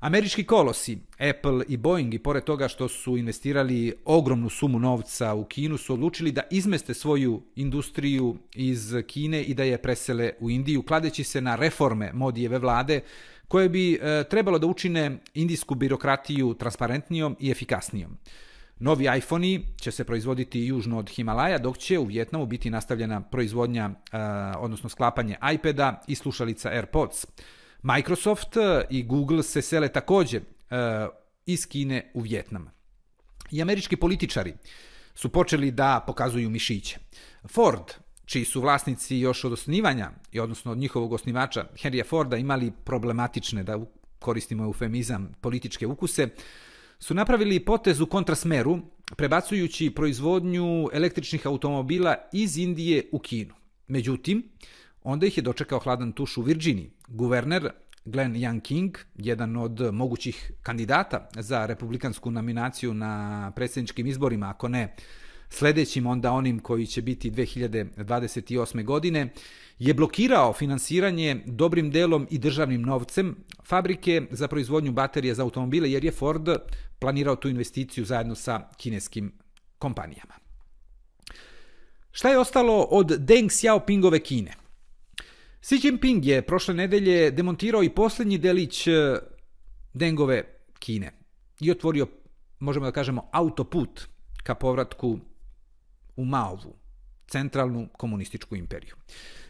Američki 0.00 0.44
kolosi, 0.44 0.98
Apple 1.18 1.64
i 1.68 1.76
Boeing, 1.76 2.14
i 2.14 2.18
pored 2.18 2.44
toga 2.44 2.68
što 2.68 2.88
su 2.88 3.16
investirali 3.16 3.94
ogromnu 4.04 4.48
sumu 4.48 4.78
novca 4.78 5.34
u 5.34 5.44
Kinu, 5.44 5.78
su 5.78 5.94
odlučili 5.94 6.32
da 6.32 6.42
izmeste 6.50 6.94
svoju 6.94 7.42
industriju 7.54 8.36
iz 8.54 8.94
Kine 9.06 9.42
i 9.42 9.54
da 9.54 9.64
je 9.64 9.82
presele 9.82 10.32
u 10.40 10.50
Indiju, 10.50 10.82
kladeći 10.82 11.24
se 11.24 11.40
na 11.40 11.56
reforme 11.56 12.12
Modijeve 12.12 12.58
vlade, 12.58 13.00
koje 13.48 13.68
bi 13.68 13.94
e, 13.94 14.24
trebalo 14.30 14.58
da 14.58 14.66
učine 14.66 15.18
indijsku 15.34 15.74
birokratiju 15.74 16.54
transparentnijom 16.54 17.36
i 17.40 17.50
efikasnijom. 17.50 18.18
Novi 18.78 19.06
iPhone 19.16 19.60
će 19.80 19.90
se 19.90 20.04
proizvoditi 20.04 20.60
južno 20.60 20.98
od 20.98 21.10
Himalaja, 21.10 21.58
dok 21.58 21.78
će 21.78 21.98
u 21.98 22.04
Vjetnamu 22.04 22.46
biti 22.46 22.70
nastavljena 22.70 23.20
proizvodnja, 23.20 23.90
e, 23.90 24.18
odnosno 24.58 24.88
sklapanje 24.88 25.36
iPada 25.54 26.02
i 26.06 26.14
slušalica 26.14 26.68
AirPods. 26.68 27.26
Microsoft 27.82 28.56
i 28.90 29.02
Google 29.02 29.42
se 29.42 29.62
sele 29.62 29.88
također 29.88 30.42
e, 30.42 30.76
iz 31.46 31.66
Kine 31.66 32.10
u 32.14 32.20
Vjetnam. 32.20 32.70
I 33.50 33.62
američki 33.62 33.96
političari 33.96 34.54
su 35.14 35.28
počeli 35.28 35.70
da 35.70 36.04
pokazuju 36.06 36.50
mišiće. 36.50 36.98
Ford, 37.48 38.05
čiji 38.26 38.44
su 38.44 38.60
vlasnici 38.60 39.18
još 39.18 39.44
od 39.44 39.52
osnivanja, 39.52 40.10
i 40.32 40.40
odnosno 40.40 40.72
od 40.72 40.78
njihovog 40.78 41.12
osnivača 41.12 41.64
Henrya 41.82 42.06
Forda, 42.06 42.36
imali 42.36 42.72
problematične, 42.84 43.62
da 43.62 43.80
koristimo 44.18 44.64
eufemizam, 44.64 45.32
političke 45.40 45.86
ukuse, 45.86 46.28
su 46.98 47.14
napravili 47.14 47.64
potez 47.64 48.00
u 48.00 48.06
kontrasmeru, 48.06 48.78
prebacujući 49.16 49.90
proizvodnju 49.90 50.88
električnih 50.92 51.46
automobila 51.46 52.16
iz 52.32 52.58
Indije 52.58 53.08
u 53.12 53.18
Kinu. 53.18 53.54
Međutim, 53.88 54.42
onda 55.02 55.26
ih 55.26 55.36
je 55.36 55.42
dočekao 55.42 55.78
hladan 55.78 56.12
tuš 56.12 56.36
u 56.36 56.42
Virginiji. 56.42 56.90
Guverner 57.08 57.70
Glenn 58.04 58.34
Young 58.34 58.60
King, 58.60 58.98
jedan 59.14 59.56
od 59.56 59.94
mogućih 59.94 60.52
kandidata 60.62 61.28
za 61.34 61.66
republikansku 61.66 62.30
nominaciju 62.30 62.94
na 62.94 63.52
predsjedničkim 63.56 64.06
izborima, 64.06 64.50
ako 64.50 64.68
ne 64.68 64.96
sljedećim 65.48 66.06
onda 66.06 66.32
onim 66.32 66.58
koji 66.58 66.86
će 66.86 67.02
biti 67.02 67.30
2028. 67.30 68.84
godine, 68.84 69.32
je 69.78 69.94
blokirao 69.94 70.52
finansiranje 70.52 71.42
dobrim 71.46 71.90
delom 71.90 72.26
i 72.30 72.38
državnim 72.38 72.82
novcem 72.82 73.36
fabrike 73.64 74.22
za 74.30 74.48
proizvodnju 74.48 74.92
baterije 74.92 75.34
za 75.34 75.42
automobile 75.42 75.90
jer 75.92 76.04
je 76.04 76.10
Ford 76.10 76.48
planirao 76.98 77.36
tu 77.36 77.48
investiciju 77.48 78.04
zajedno 78.04 78.34
sa 78.34 78.68
kineskim 78.76 79.32
kompanijama. 79.78 80.34
Šta 82.10 82.28
je 82.28 82.38
ostalo 82.38 82.82
od 82.82 83.06
Deng 83.06 83.50
Xiaopingove 83.50 84.22
Kine? 84.22 84.54
Xi 85.60 85.80
Jinping 85.82 86.24
je 86.26 86.42
prošle 86.42 86.74
nedelje 86.74 87.30
demontirao 87.30 87.82
i 87.82 87.90
posljednji 87.90 88.38
delić 88.38 88.86
e, 88.86 88.92
Dengove 89.94 90.42
Kine 90.78 91.12
i 91.60 91.70
otvorio, 91.70 92.06
možemo 92.58 92.86
da 92.86 92.92
kažemo, 92.92 93.28
autoput 93.32 94.06
ka 94.42 94.54
povratku 94.54 95.18
u 96.16 96.24
Maovu, 96.24 96.76
centralnu 97.28 97.88
komunističku 97.92 98.56
imperiju. 98.56 98.94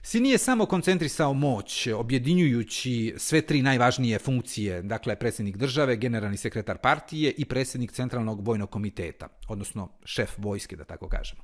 Si 0.03 0.21
nije 0.21 0.39
samo 0.39 0.67
koncentrisao 0.67 1.35
moć, 1.35 1.87
objedinjujući 1.87 3.15
sve 3.17 3.41
tri 3.41 3.63
najvažnije 3.63 4.19
funkcije, 4.19 4.83
dakle 4.83 5.17
predsjednik 5.17 5.57
države, 5.57 5.97
generalni 5.97 6.37
sekretar 6.37 6.79
partije 6.79 7.35
i 7.39 7.45
predsjednik 7.45 7.93
centralnog 7.93 8.47
vojnog 8.47 8.71
komiteta, 8.71 9.29
odnosno 9.49 9.89
šef 10.05 10.31
vojske, 10.39 10.77
da 10.77 10.85
tako 10.85 11.09
kažemo. 11.09 11.43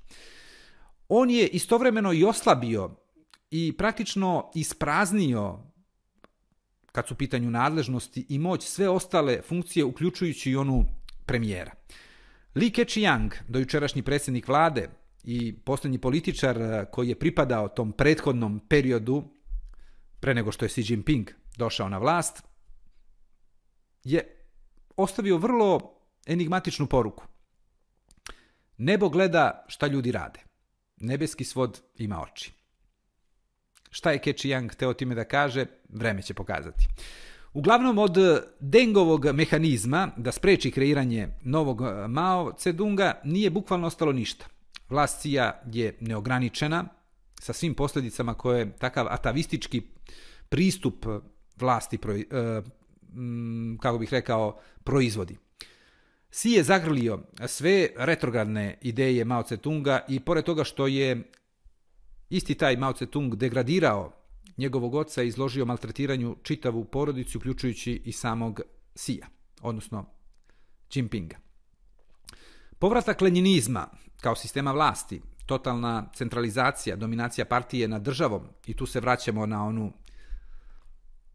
On 1.08 1.30
je 1.30 1.48
istovremeno 1.48 2.12
i 2.12 2.24
oslabio 2.24 2.96
i 3.50 3.72
praktično 3.78 4.50
ispraznio 4.54 5.58
kad 6.92 7.08
su 7.08 7.14
pitanju 7.14 7.50
nadležnosti 7.50 8.26
i 8.28 8.38
moć 8.38 8.62
sve 8.62 8.88
ostale 8.88 9.42
funkcije, 9.42 9.84
uključujući 9.84 10.50
i 10.50 10.56
onu 10.56 10.84
premijera. 11.26 11.72
Li 12.54 12.70
Keqiang, 12.70 13.30
dojučerašnji 13.48 14.02
predsjednik 14.02 14.48
vlade 14.48 14.88
i 15.24 15.58
posljednji 15.64 15.98
političar 15.98 16.62
eh, 16.62 16.84
koji 16.92 17.08
je 17.08 17.18
pripadao 17.18 17.68
tom 17.68 17.92
prethodnom 17.92 18.60
periodu, 18.68 19.24
pre 20.20 20.34
nego 20.34 20.52
što 20.52 20.64
je 20.64 20.68
Xi 20.68 20.92
Jinping 20.92 21.30
došao 21.56 21.88
na 21.88 21.98
vlast, 21.98 22.42
je 24.04 24.46
ostavio 24.96 25.36
vrlo 25.36 25.80
enigmatičnu 26.26 26.86
poruku. 26.86 27.24
Nebo 28.76 29.08
gleda 29.08 29.64
šta 29.68 29.86
ljudi 29.86 30.12
rade. 30.12 30.40
Nebeski 30.96 31.44
svod 31.44 31.80
ima 31.96 32.22
oči. 32.22 32.52
Šta 33.90 34.10
je 34.10 34.18
Kechi 34.18 34.48
Young 34.48 34.74
teo 34.74 34.94
time 34.94 35.14
da 35.14 35.24
kaže, 35.24 35.66
vreme 35.88 36.22
će 36.22 36.34
pokazati. 36.34 36.88
Uglavnom 37.52 37.98
od 37.98 38.16
Dengovog 38.60 39.26
mehanizma 39.32 40.08
da 40.16 40.32
spreči 40.32 40.70
kreiranje 40.70 41.28
novog 41.42 41.82
eh, 41.82 42.08
Mao 42.08 42.52
Cedunga 42.52 43.20
nije 43.24 43.50
bukvalno 43.50 43.86
ostalo 43.86 44.12
ništa. 44.12 44.46
Vlast 44.92 45.20
Cija 45.20 45.62
je 45.72 45.96
neograničena 46.00 46.84
sa 47.40 47.52
svim 47.52 47.74
posljedicama 47.74 48.34
koje 48.34 48.76
takav 48.76 49.06
atavistički 49.10 49.82
pristup 50.48 51.06
vlasti, 51.56 51.98
mm, 53.12 53.76
kako 53.76 53.98
bih 53.98 54.12
rekao, 54.12 54.60
proizvodi. 54.84 55.36
Si 56.30 56.50
je 56.50 56.62
zagrlio 56.62 57.20
sve 57.46 57.88
retrogradne 57.96 58.78
ideje 58.80 59.24
Mao 59.24 59.42
Tse-tunga 59.42 60.00
i 60.08 60.20
pored 60.20 60.44
toga 60.44 60.64
što 60.64 60.86
je 60.86 61.22
Isti 62.30 62.54
taj 62.54 62.76
Mao 62.76 62.92
Tse-tung 62.92 63.34
degradirao 63.34 64.12
njegovog 64.56 64.94
oca 64.94 65.22
i 65.22 65.28
izložio 65.28 65.64
maltretiranju 65.64 66.36
čitavu 66.42 66.84
porodicu, 66.84 67.38
uključujući 67.38 68.02
i 68.04 68.12
samog 68.12 68.60
Sija, 68.94 69.26
odnosno 69.62 70.06
Jinpinga. 70.94 71.36
Povratak 72.78 73.20
lenjinizma 73.20 73.88
kao 74.22 74.36
sistema 74.36 74.72
vlasti, 74.72 75.20
totalna 75.46 76.10
centralizacija, 76.14 76.96
dominacija 76.96 77.44
partije 77.44 77.88
nad 77.88 78.02
državom, 78.02 78.42
i 78.66 78.76
tu 78.76 78.86
se 78.86 79.00
vraćamo 79.00 79.46
na 79.46 79.66
onu 79.66 79.92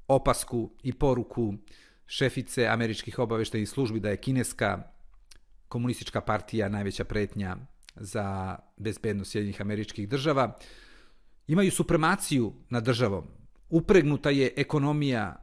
opasku 0.07 0.71
i 0.83 0.93
poruku 0.93 1.53
šefice 2.05 2.67
američkih 2.67 3.19
obaveštajnih 3.19 3.69
službi 3.69 3.99
da 3.99 4.09
je 4.09 4.17
kineska 4.17 4.83
komunistička 5.67 6.21
partija 6.21 6.69
najveća 6.69 7.03
pretnja 7.03 7.57
za 7.95 8.57
bezbednost 8.77 9.31
Sjedinjenih 9.31 9.61
američkih 9.61 10.09
država, 10.09 10.57
imaju 11.47 11.71
supremaciju 11.71 12.53
nad 12.69 12.83
državom. 12.83 13.27
Upregnuta 13.69 14.29
je 14.29 14.53
ekonomija 14.57 15.35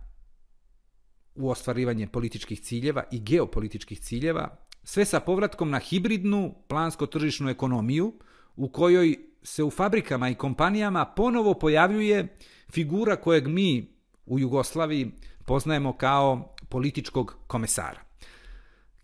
u 1.34 1.50
ostvarivanje 1.50 2.06
političkih 2.06 2.60
ciljeva 2.60 3.04
i 3.12 3.20
geopolitičkih 3.20 4.00
ciljeva, 4.00 4.56
sve 4.84 5.04
sa 5.04 5.20
povratkom 5.20 5.70
na 5.70 5.78
hibridnu 5.78 6.54
plansko-tržišnu 6.68 7.50
ekonomiju 7.50 8.12
u 8.56 8.68
kojoj 8.68 9.18
se 9.42 9.64
u 9.64 9.70
fabrikama 9.70 10.28
i 10.28 10.34
kompanijama 10.34 11.04
ponovo 11.04 11.54
pojavljuje 11.54 12.36
figura 12.70 13.16
kojeg 13.16 13.48
mi 13.48 13.94
u 14.26 14.38
Jugoslaviji 14.38 15.12
poznajemo 15.44 15.92
kao 15.92 16.54
političkog 16.68 17.36
komesara. 17.46 18.00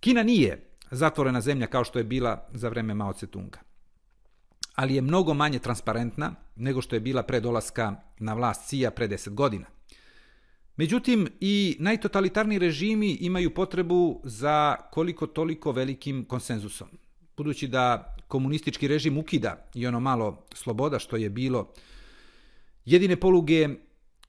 Kina 0.00 0.22
nije 0.22 0.66
zatvorena 0.90 1.40
zemlja 1.40 1.66
kao 1.66 1.84
što 1.84 1.98
je 1.98 2.04
bila 2.04 2.48
za 2.52 2.68
vreme 2.68 2.94
Mao 2.94 3.12
Tse-tunga, 3.12 3.58
ali 4.74 4.94
je 4.94 5.02
mnogo 5.02 5.34
manje 5.34 5.58
transparentna 5.58 6.34
nego 6.56 6.82
što 6.82 6.96
je 6.96 7.00
bila 7.00 7.22
pre 7.22 7.40
dolaska 7.40 7.94
na 8.18 8.34
vlast 8.34 8.68
Cija 8.68 8.90
pre 8.90 9.08
10 9.08 9.34
godina. 9.34 9.66
Međutim, 10.80 11.28
i 11.40 11.76
najtotalitarniji 11.78 12.58
režimi 12.58 13.12
imaju 13.12 13.54
potrebu 13.54 14.20
za 14.24 14.76
koliko 14.90 15.26
toliko 15.26 15.72
velikim 15.72 16.24
konsenzusom. 16.24 16.88
Budući 17.36 17.68
da 17.68 18.16
komunistički 18.28 18.88
režim 18.88 19.18
ukida 19.18 19.68
i 19.74 19.86
ono 19.86 20.00
malo 20.00 20.46
sloboda 20.54 20.98
što 20.98 21.16
je 21.16 21.30
bilo, 21.30 21.72
jedine 22.84 23.16
poluge 23.16 23.68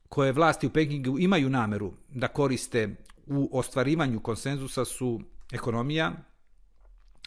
koje 0.10 0.32
vlasti 0.32 0.68
u 0.68 0.70
Pekingu 0.70 1.20
imaju 1.20 1.50
nameru 1.50 1.94
da 2.10 2.28
koriste 2.28 2.96
u 3.28 3.50
ostvarivanju 3.52 4.20
konsenzusa 4.20 4.86
su 4.86 5.22
ekonomija, 5.52 6.12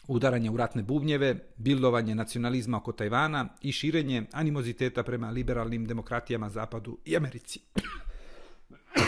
udaranje 0.07 0.49
u 0.49 0.57
ratne 0.57 0.83
bubnjeve, 0.83 1.49
bildovanje 1.57 2.15
nacionalizma 2.15 2.77
oko 2.77 2.91
Tajvana 2.91 3.47
i 3.61 3.71
širenje 3.71 4.25
animoziteta 4.31 5.03
prema 5.03 5.29
liberalnim 5.29 5.85
demokratijama 5.85 6.49
Zapadu 6.49 6.97
i 7.05 7.17
Americi. 7.17 7.59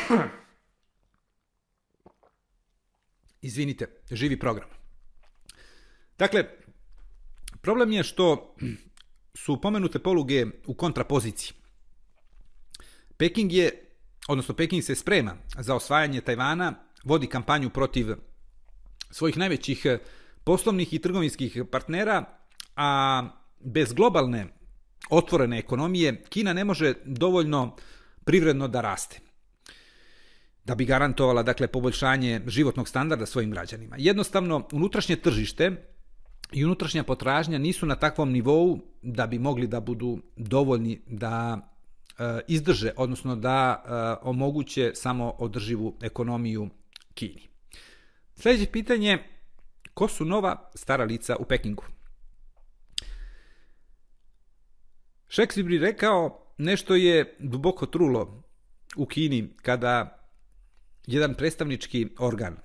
Izvinite, 3.42 3.88
živi 4.12 4.40
program. 4.40 4.70
Dakle, 6.18 6.46
problem 7.62 7.92
je 7.92 8.04
što 8.04 8.56
su 9.36 9.62
pomenute 9.62 10.00
poluge 10.00 10.46
u 10.68 10.74
kontrapoziciji. 10.74 11.54
Peking 13.18 13.54
je, 13.54 13.96
odnosno 14.28 14.56
Peking 14.56 14.84
se 14.84 14.96
sprema 14.96 15.36
za 15.60 15.76
osvajanje 15.76 16.22
Tajvana, 16.22 16.74
vodi 17.04 17.28
kampanju 17.28 17.70
protiv 17.70 18.08
svojih 19.12 19.38
najvećih 19.38 19.86
poslovnih 20.44 20.94
i 20.94 21.02
trgovinskih 21.02 21.64
partnera, 21.72 22.26
a 22.76 23.22
bez 23.60 23.94
globalne 23.94 24.48
otvorene 25.10 25.60
ekonomije 25.60 26.24
Kina 26.30 26.54
ne 26.54 26.66
može 26.66 26.94
dovoljno 27.06 27.76
privredno 28.26 28.68
da 28.68 28.82
raste 28.82 29.27
da 30.68 30.76
bi 30.76 30.86
garantovala 30.86 31.44
dakle 31.44 31.68
poboljšanje 31.68 32.42
životnog 32.48 32.88
standarda 32.88 33.26
svojim 33.26 33.52
građanima. 33.52 33.96
Jednostavno 34.00 34.68
unutrašnje 34.72 35.16
tržište 35.16 35.72
i 36.52 36.66
unutrašnja 36.66 37.04
potražnja 37.04 37.58
nisu 37.58 37.86
na 37.86 37.96
takvom 37.96 38.32
nivou 38.32 38.80
da 39.02 39.28
bi 39.28 39.40
mogli 39.40 39.68
da 39.68 39.80
budu 39.80 40.18
dovoljni 40.36 41.02
da 41.08 41.60
e, 42.20 42.40
izdrže, 42.48 42.92
odnosno 42.98 43.36
da 43.36 43.84
e, 43.84 44.28
omoguće 44.28 44.92
samo 44.96 45.34
održivu 45.38 45.96
ekonomiju 46.02 46.70
Kini. 47.14 47.48
Sljedeće 48.36 48.72
pitanje, 48.72 49.18
ko 49.94 50.08
su 50.08 50.26
nova 50.26 50.70
stara 50.76 51.04
lica 51.04 51.36
u 51.40 51.46
Pekingu? 51.46 51.84
Šekspir 55.28 55.64
bi 55.64 55.78
rekao 55.78 56.54
nešto 56.58 56.96
je 56.96 57.36
duboko 57.40 57.86
trulo 57.86 58.44
u 58.96 59.06
Kini 59.06 59.50
kada 59.62 60.18
jedan 61.08 61.34
predstavnički 61.34 62.08
organ 62.20 62.58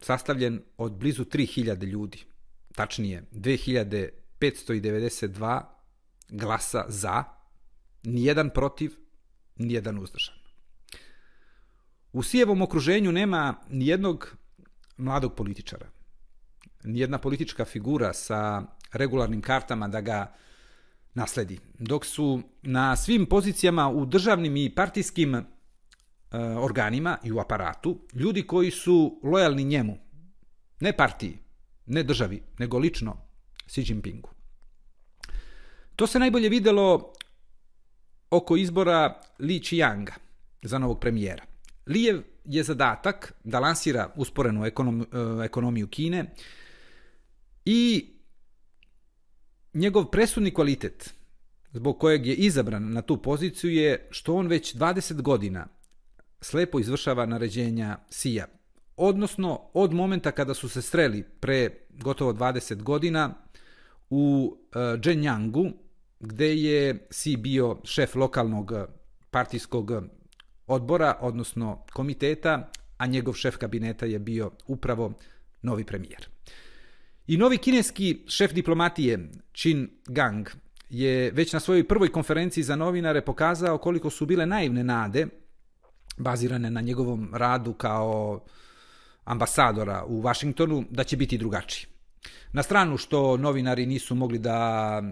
sastavljen 0.00 0.62
od 0.76 0.92
blizu 0.92 1.24
3000 1.24 1.84
ljudi, 1.84 2.24
tačnije 2.74 3.24
2592 3.32 5.62
glasa 6.28 6.84
za, 6.88 7.24
nijedan 8.02 8.50
protiv, 8.50 8.92
nijedan 9.56 9.98
uzdržan. 9.98 10.34
U 12.12 12.22
Sijevom 12.22 12.62
okruženju 12.62 13.12
nema 13.12 13.54
nijednog 13.70 14.36
mladog 14.96 15.34
političara, 15.34 15.86
nijedna 16.84 17.18
politička 17.18 17.64
figura 17.64 18.12
sa 18.12 18.62
regularnim 18.92 19.42
kartama 19.42 19.88
da 19.88 20.00
ga 20.00 20.34
nasledi. 21.14 21.58
Dok 21.78 22.06
su 22.06 22.42
na 22.62 22.96
svim 22.96 23.26
pozicijama 23.26 23.88
u 23.88 24.06
državnim 24.06 24.56
i 24.56 24.74
partijskim 24.74 25.44
organima 26.36 27.18
i 27.24 27.32
u 27.32 27.38
aparatu 27.38 27.98
ljudi 28.14 28.42
koji 28.42 28.70
su 28.70 29.20
lojalni 29.22 29.64
njemu, 29.64 29.98
ne 30.80 30.92
partiji, 30.92 31.38
ne 31.86 32.02
državi, 32.02 32.42
nego 32.58 32.78
lično 32.78 33.16
Xi 33.66 33.84
Jinpingu. 33.88 34.30
To 35.96 36.06
se 36.06 36.18
najbolje 36.18 36.48
videlo 36.48 37.12
oko 38.30 38.56
izbora 38.56 39.20
Li 39.38 39.60
Qianga 39.60 40.12
za 40.62 40.78
novog 40.78 41.00
premijera. 41.00 41.44
Lijev 41.86 42.22
je 42.44 42.62
zadatak 42.62 43.34
da 43.44 43.60
lansira 43.60 44.12
usporenu 44.16 44.66
ekonom, 44.66 45.02
e, 45.02 45.44
ekonomiju 45.44 45.88
Kine 45.88 46.34
i 47.64 48.10
njegov 49.74 50.04
presudni 50.04 50.54
kvalitet 50.54 51.14
zbog 51.72 51.98
kojeg 51.98 52.26
je 52.26 52.34
izabran 52.34 52.92
na 52.92 53.02
tu 53.02 53.22
poziciju 53.22 53.70
je 53.70 54.08
što 54.10 54.34
on 54.34 54.46
već 54.46 54.74
20 54.74 55.22
godina 55.22 55.66
slepo 56.40 56.80
izvršava 56.80 57.26
naređenja 57.26 57.98
Sija. 58.10 58.46
Odnosno, 58.96 59.60
od 59.74 59.92
momenta 59.92 60.32
kada 60.32 60.54
su 60.54 60.68
se 60.68 60.82
sreli 60.82 61.22
pre 61.40 61.70
gotovo 61.90 62.32
20 62.32 62.82
godina 62.82 63.34
u 64.10 64.56
uh, 64.56 65.00
Zhenyangu, 65.00 65.72
gde 66.20 66.56
je 66.56 67.06
Si 67.10 67.36
bio 67.36 67.78
šef 67.84 68.14
lokalnog 68.14 68.72
partijskog 69.30 69.90
odbora, 70.66 71.16
odnosno 71.20 71.84
komiteta, 71.92 72.70
a 72.98 73.06
njegov 73.06 73.34
šef 73.34 73.56
kabineta 73.56 74.06
je 74.06 74.18
bio 74.18 74.50
upravo 74.66 75.12
novi 75.62 75.84
premijer. 75.84 76.28
I 77.26 77.36
novi 77.36 77.58
kineski 77.58 78.24
šef 78.26 78.52
diplomatije 78.52 79.18
Qin 79.52 79.88
Gang 80.06 80.48
je 80.90 81.30
već 81.30 81.52
na 81.52 81.60
svojoj 81.60 81.88
prvoj 81.88 82.12
konferenciji 82.12 82.64
za 82.64 82.76
novinare 82.76 83.24
pokazao 83.24 83.78
koliko 83.78 84.10
su 84.10 84.26
bile 84.26 84.46
naivne 84.46 84.84
nade 84.84 85.26
bazirane 86.18 86.70
na 86.70 86.80
njegovom 86.80 87.30
radu 87.34 87.74
kao 87.74 88.44
ambasadora 89.24 90.04
u 90.04 90.20
Vašingtonu, 90.20 90.84
da 90.90 91.04
će 91.04 91.16
biti 91.16 91.38
drugačiji. 91.38 91.86
Na 92.52 92.62
stranu 92.62 92.96
što 92.96 93.36
novinari 93.36 93.86
nisu 93.86 94.14
mogli 94.14 94.38
da 94.38 95.02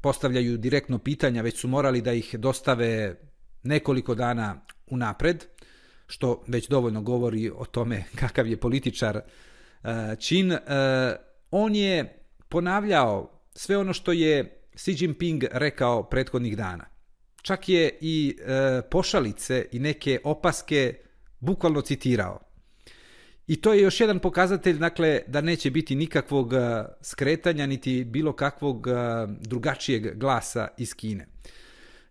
postavljaju 0.00 0.56
direktno 0.56 0.98
pitanja, 0.98 1.42
već 1.42 1.60
su 1.60 1.68
morali 1.68 2.00
da 2.00 2.12
ih 2.12 2.34
dostave 2.38 3.16
nekoliko 3.62 4.14
dana 4.14 4.60
unapred, 4.90 5.44
što 6.06 6.44
već 6.46 6.68
dovoljno 6.68 7.02
govori 7.02 7.50
o 7.50 7.64
tome 7.64 8.04
kakav 8.20 8.46
je 8.46 8.60
političar 8.60 9.20
Čin. 10.18 10.52
E, 10.52 10.58
on 11.50 11.74
je 11.74 12.24
ponavljao 12.48 13.30
sve 13.54 13.76
ono 13.76 13.92
što 13.92 14.12
je 14.12 14.58
Xi 14.74 14.96
Jinping 14.98 15.44
rekao 15.52 16.02
prethodnih 16.02 16.56
dana. 16.56 16.91
Čak 17.42 17.68
je 17.68 17.98
i 18.00 18.36
e, 18.38 18.82
pošalice 18.90 19.66
i 19.72 19.78
neke 19.78 20.20
opaske 20.24 20.94
bukvalno 21.40 21.80
citirao. 21.80 22.40
I 23.46 23.60
to 23.60 23.72
je 23.72 23.82
još 23.82 24.00
jedan 24.00 24.18
pokazatelj, 24.18 24.78
dakle, 24.78 25.20
da 25.26 25.40
neće 25.40 25.70
biti 25.70 25.94
nikakvog 25.94 26.52
e, 26.52 26.84
skretanja, 27.00 27.66
niti 27.66 28.04
bilo 28.04 28.32
kakvog 28.32 28.86
e, 28.86 28.92
drugačijeg 29.40 30.18
glasa 30.18 30.68
iz 30.78 30.94
Kine. 30.94 31.26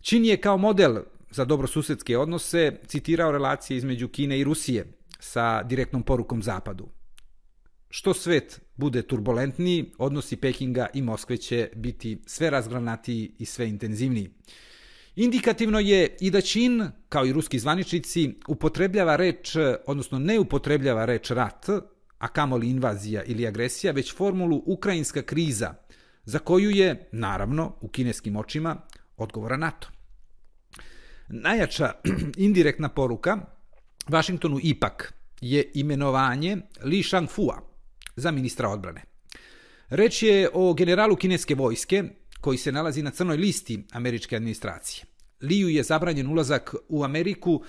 Čin 0.02 0.26
je 0.26 0.41
kao 0.41 0.58
model 0.58 0.98
za 1.32 1.46
dobrosusedske 1.46 2.17
odnose 2.17 2.78
citirao 2.88 3.32
relacije 3.32 3.78
između 3.78 4.08
Kine 4.08 4.39
i 4.39 4.44
Rusije 4.44 4.86
sa 5.20 5.63
direktnom 5.63 6.04
porukom 6.04 6.44
Zapadu. 6.44 6.89
Što 7.89 8.13
svet 8.13 8.62
bude 8.76 9.02
turbulentniji, 9.02 9.91
odnosi 9.98 10.36
Pekinga 10.36 10.88
i 10.94 11.02
Moskve 11.02 11.38
će 11.38 11.70
biti 11.76 12.22
sve 12.26 12.50
razgranatiji 12.50 13.32
i 13.39 13.46
sve 13.46 13.70
intenzivniji. 13.70 14.30
Indikativno 15.15 15.80
je 15.80 16.17
i 16.19 16.32
da 16.32 16.41
Čin, 16.41 16.89
kao 17.10 17.26
i 17.26 17.34
ruski 17.34 17.60
zvaničnici, 17.60 18.34
upotrebljava 18.47 19.15
reč, 19.15 19.56
odnosno 19.88 20.19
ne 20.19 20.39
upotrebljava 20.39 21.06
reč 21.06 21.32
rat, 21.32 21.69
a 22.17 22.28
kamoli 22.28 22.69
invazija 22.69 23.24
ili 23.24 23.47
agresija, 23.47 23.93
već 23.93 24.15
formulu 24.15 24.63
ukrajinska 24.65 25.21
kriza, 25.21 25.74
za 26.26 26.39
koju 26.39 26.69
je, 26.69 27.10
naravno, 27.12 27.76
u 27.82 27.88
kineskim 27.88 28.36
očima, 28.36 28.76
odgovora 29.17 29.58
NATO. 29.58 29.88
Najjača 31.28 31.91
indirektna 32.38 32.89
poruka 32.89 33.38
Vašingtonu 34.08 34.60
ipak 34.63 35.13
je 35.41 35.71
imenovanje 35.74 36.58
Li 36.84 37.04
Shangfua 37.04 37.62
za 38.15 38.32
ministra 38.32 38.69
odbrane. 38.69 39.02
Reč 39.89 40.24
je 40.24 40.50
o 40.54 40.74
generalu 40.74 41.15
kineske 41.15 41.56
vojske 41.56 42.04
koji 42.41 42.58
se 42.58 42.71
nalazi 42.71 43.01
na 43.01 43.12
crnoj 43.12 43.38
listi 43.38 43.84
američke 43.91 44.36
administracije. 44.36 45.06
Liju 45.41 45.69
je 45.69 45.84
zabranjen 45.84 46.27
ulazak 46.27 46.75
u 46.89 47.04
Ameriku 47.04 47.63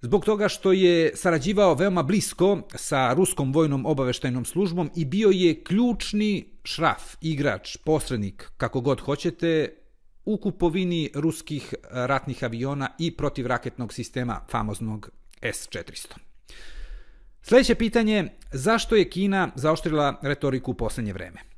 zbog 0.00 0.24
toga 0.24 0.48
što 0.48 0.72
je 0.72 1.16
sarađivao 1.16 1.74
veoma 1.74 2.02
blisko 2.02 2.62
sa 2.74 3.12
ruskom 3.12 3.52
vojnom 3.52 3.86
obaveštajnom 3.86 4.44
službom 4.44 4.90
i 4.96 5.04
bio 5.04 5.30
je 5.32 5.64
ključni 5.64 6.48
šraf, 6.64 7.14
igrač, 7.20 7.76
posrednik, 7.76 8.50
kako 8.56 8.80
god 8.80 9.00
hoćete, 9.00 9.74
u 10.24 10.38
kupovini 10.38 11.10
ruskih 11.14 11.74
ratnih 11.90 12.44
aviona 12.44 12.88
i 12.98 13.16
protivraketnog 13.16 13.92
sistema 13.92 14.40
famoznog 14.50 15.10
S-400. 15.42 16.06
Sljedeće 17.42 17.74
pitanje, 17.74 18.28
zašto 18.52 18.96
je 18.96 19.10
Kina 19.10 19.50
zaoštrila 19.54 20.20
retoriku 20.22 20.70
u 20.70 20.74
posljednje 20.74 21.12
vreme? 21.12 21.55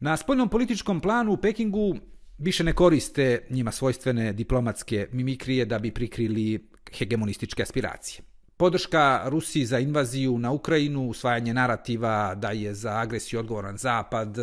Na 0.00 0.16
spoljnom 0.16 0.48
političkom 0.48 1.00
planu 1.00 1.32
u 1.32 1.36
Pekingu 1.36 1.96
više 2.38 2.64
ne 2.64 2.72
koriste 2.72 3.46
njima 3.50 3.72
svojstvene 3.72 4.32
diplomatske 4.32 5.08
mimikrije 5.12 5.64
da 5.64 5.78
bi 5.78 5.90
prikrili 5.90 6.68
hegemonističke 6.98 7.62
aspiracije. 7.62 8.22
Podrška 8.56 9.22
Rusiji 9.26 9.64
za 9.66 9.78
invaziju 9.78 10.38
na 10.38 10.50
Ukrajinu, 10.50 11.08
usvajanje 11.08 11.54
narativa 11.54 12.34
da 12.34 12.50
je 12.50 12.74
za 12.74 12.90
agresiju 12.90 13.40
odgovoran 13.40 13.76
Zapad, 13.76 14.38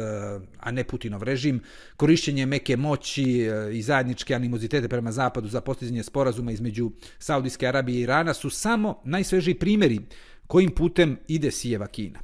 a 0.60 0.72
ne 0.72 0.84
Putinov 0.84 1.24
režim, 1.24 1.62
korišćenje 1.98 2.46
meke 2.46 2.78
moći 2.78 3.42
e, 3.42 3.74
i 3.74 3.82
zajedničke 3.82 4.36
animozitete 4.36 4.88
prema 4.88 5.12
Zapadu 5.12 5.48
za 5.48 5.62
postizanje 5.62 6.04
sporazuma 6.04 6.52
između 6.52 6.92
Saudijske 7.20 7.68
Arabije 7.68 8.00
i 8.00 8.02
Irana 8.02 8.34
su 8.34 8.50
samo 8.50 9.02
najsvežiji 9.06 9.60
primjeri 9.60 10.00
kojim 10.48 10.72
putem 10.72 11.18
ide 11.28 11.52
Sijeva 11.52 11.88
Kina. 11.88 12.20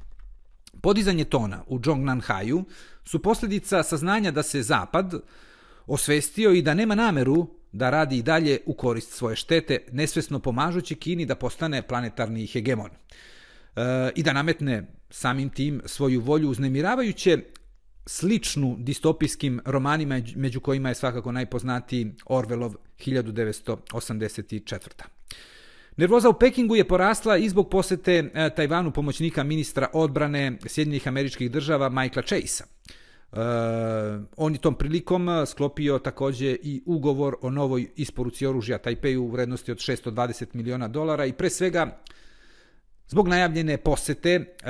Podizanje 0.82 1.26
tona 1.26 1.64
u 1.68 1.80
Zhongnanhaju 1.84 2.64
su 3.06 3.22
posljedica 3.22 3.84
saznanja 3.84 4.32
da 4.32 4.44
se 4.44 4.62
Zapad 4.62 5.14
osvestio 5.88 6.52
i 6.52 6.62
da 6.62 6.74
nema 6.74 6.96
nameru 6.96 7.48
da 7.72 7.90
radi 7.90 8.18
i 8.18 8.24
dalje 8.24 8.60
u 8.66 8.74
korist 8.74 9.12
svoje 9.12 9.36
štete, 9.36 9.78
nesvesno 9.92 10.40
pomažući 10.40 10.96
Kini 10.96 11.26
da 11.26 11.36
postane 11.36 11.82
planetarni 11.82 12.48
hegemon 12.48 12.90
e, 12.90 12.94
i 14.16 14.24
da 14.24 14.34
nametne 14.34 14.88
samim 15.10 15.50
tim 15.50 15.82
svoju 15.86 16.22
volju 16.22 16.50
uznemiravajuće 16.50 17.40
sličnu 18.06 18.76
distopijskim 18.80 19.62
romanima 19.66 20.22
među 20.36 20.60
kojima 20.60 20.90
je 20.90 20.96
svakako 20.96 21.32
najpoznatiji 21.32 22.12
Orwellov 22.26 22.74
1984. 23.00 25.21
Nervoza 25.98 26.30
u 26.30 26.34
Pekingu 26.34 26.76
je 26.76 26.88
porasla 26.88 27.38
i 27.38 27.50
zbog 27.50 27.70
posete 27.70 28.32
e, 28.34 28.50
Tajvanu 28.56 28.92
pomoćnika 28.92 29.44
ministra 29.44 29.88
odbrane 29.94 30.58
Sjedinjenih 30.66 31.08
američkih 31.08 31.52
država 31.52 31.90
Michaela 31.90 32.28
Chase. 32.28 32.64
Uh, 33.32 33.38
on 34.38 34.54
je 34.54 34.60
tom 34.60 34.76
prilikom 34.76 35.28
sklopio 35.46 36.00
također 36.00 36.58
i 36.64 36.82
ugovor 36.86 37.36
o 37.42 37.50
novoj 37.50 37.88
isporuci 37.96 38.46
oružja 38.46 38.78
Tajpeju 38.78 39.24
u 39.24 39.30
vrednosti 39.32 39.72
od 39.72 39.78
620 39.78 40.46
miliona 40.54 40.88
dolara 40.88 41.26
i 41.26 41.34
pre 41.34 41.50
svega 41.50 42.02
Zbog 43.12 43.28
najavljene 43.28 43.78
posete 43.78 44.40
uh, 44.40 44.66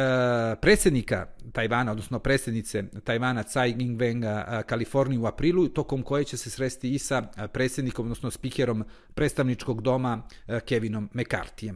predsjednika 0.61 1.25
Tajvana, 1.53 1.91
odnosno 1.91 2.19
predsjednice 2.19 2.83
Tajvana 3.03 3.43
Tsai 3.43 3.73
Ing-wenga 3.73 4.63
Kaliforniji 4.63 5.19
u 5.19 5.25
aprilu, 5.25 5.67
tokom 5.67 6.03
koje 6.03 6.23
će 6.23 6.37
se 6.37 6.49
sresti 6.49 6.93
i 6.93 6.99
sa 6.99 7.21
predsjednikom, 7.53 8.05
odnosno 8.05 8.31
spikerom 8.31 8.83
predstavničkog 9.13 9.81
doma 9.81 10.21
Kevinom 10.65 11.09
McCarthyjem. 11.13 11.75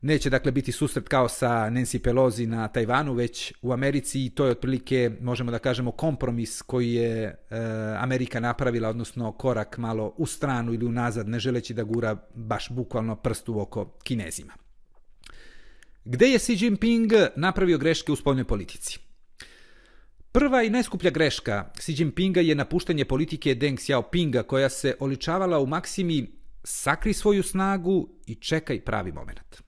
Neće 0.00 0.30
dakle 0.30 0.52
biti 0.52 0.72
susret 0.72 1.08
kao 1.08 1.28
sa 1.28 1.48
Nancy 1.48 2.02
Pelosi 2.02 2.46
na 2.46 2.68
Tajvanu, 2.68 3.14
već 3.14 3.52
u 3.62 3.72
Americi 3.72 4.24
i 4.24 4.30
to 4.30 4.44
je 4.44 4.50
otprilike, 4.50 5.10
možemo 5.20 5.50
da 5.50 5.58
kažemo, 5.58 5.90
kompromis 5.90 6.62
koji 6.62 6.92
je 6.92 7.22
e, 7.24 7.36
Amerika 7.98 8.40
napravila, 8.40 8.88
odnosno 8.88 9.32
korak 9.32 9.78
malo 9.78 10.14
u 10.16 10.26
stranu 10.26 10.74
ili 10.74 10.86
unazad, 10.86 11.28
ne 11.28 11.38
želeći 11.38 11.74
da 11.74 11.82
gura 11.82 12.16
baš 12.34 12.70
bukvalno 12.70 13.16
prst 13.16 13.48
u 13.48 13.60
oko 13.60 13.84
Kinezima. 14.02 14.67
Gde 16.10 16.26
je 16.26 16.38
Xi 16.38 16.56
Jinping 16.64 17.12
napravio 17.36 17.78
greške 17.78 18.12
u 18.12 18.16
spoljnoj 18.16 18.44
politici? 18.44 18.98
Prva 20.32 20.62
i 20.62 20.70
najskuplja 20.70 21.10
greška 21.10 21.72
Xi 21.76 21.94
Jinpinga 21.98 22.40
je 22.40 22.54
napuštanje 22.54 23.04
politike 23.04 23.54
Deng 23.54 23.78
Xiaopinga 23.78 24.42
koja 24.42 24.68
se 24.68 24.96
oličavala 25.00 25.58
u 25.58 25.66
maksimi 25.66 26.32
sakri 26.64 27.12
svoju 27.12 27.42
snagu 27.42 28.08
i 28.26 28.34
čekaj 28.34 28.84
pravi 28.84 29.12
moment. 29.12 29.62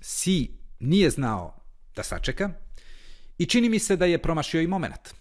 Si 0.00 0.50
nije 0.80 1.10
znao 1.10 1.64
da 1.96 2.02
sačeka 2.02 2.50
i 3.38 3.46
čini 3.46 3.68
mi 3.68 3.78
se 3.78 3.96
da 3.96 4.06
je 4.06 4.22
promašio 4.22 4.60
i 4.60 4.66
moment. 4.66 5.14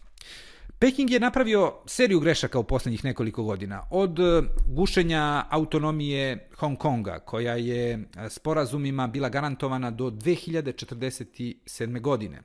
Peking 0.82 1.12
je 1.12 1.20
napravio 1.20 1.74
seriju 1.86 2.20
grešaka 2.20 2.60
u 2.60 2.64
posljednjih 2.64 3.06
nekoliko 3.06 3.44
godina. 3.44 3.84
Od 3.90 4.20
e, 4.20 4.42
gušenja 4.68 5.46
autonomije 5.50 6.50
Hong 6.56 6.78
Konga, 6.78 7.20
koja 7.20 7.56
je 7.56 7.94
e, 7.94 8.00
sporazumima 8.30 9.08
bila 9.08 9.30
garantovana 9.30 9.92
do 9.92 10.06
2047. 10.06 12.02
godine. 12.02 12.42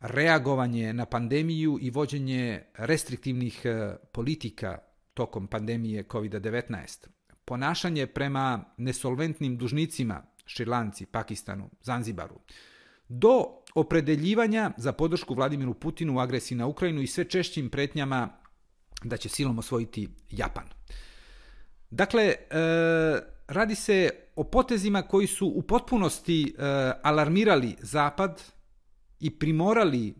Reagovanje 0.00 0.92
na 0.92 1.06
pandemiju 1.06 1.78
i 1.80 1.90
vođenje 1.90 2.62
restriktivnih 2.74 3.60
e, 3.64 3.96
politika 4.12 4.78
tokom 5.14 5.46
pandemije 5.46 6.04
COVID-19. 6.04 7.06
Ponašanje 7.44 8.06
prema 8.06 8.64
nesolventnim 8.76 9.56
dužnicima 9.56 10.22
Šrilanci, 10.46 11.06
Pakistanu, 11.06 11.70
Zanzibaru, 11.80 12.40
do 13.08 13.44
opredeljivanja 13.74 14.70
za 14.76 14.92
podršku 14.92 15.34
Vladimiru 15.34 15.74
Putinu 15.74 16.16
u 16.16 16.18
agresiji 16.18 16.58
na 16.58 16.66
Ukrajinu 16.66 17.02
i 17.02 17.06
sve 17.06 17.24
češćim 17.24 17.70
pretnjama 17.70 18.28
da 19.04 19.16
će 19.16 19.28
silom 19.28 19.58
osvojiti 19.58 20.08
Japan. 20.30 20.64
Dakle, 21.90 22.24
e, 22.24 22.36
radi 23.48 23.74
se 23.74 24.10
o 24.36 24.44
potezima 24.44 25.02
koji 25.02 25.26
su 25.26 25.46
u 25.46 25.62
potpunosti 25.62 26.42
e, 26.42 26.62
alarmirali 27.02 27.76
Zapad 27.80 28.42
i 29.20 29.38
primorali 29.38 30.14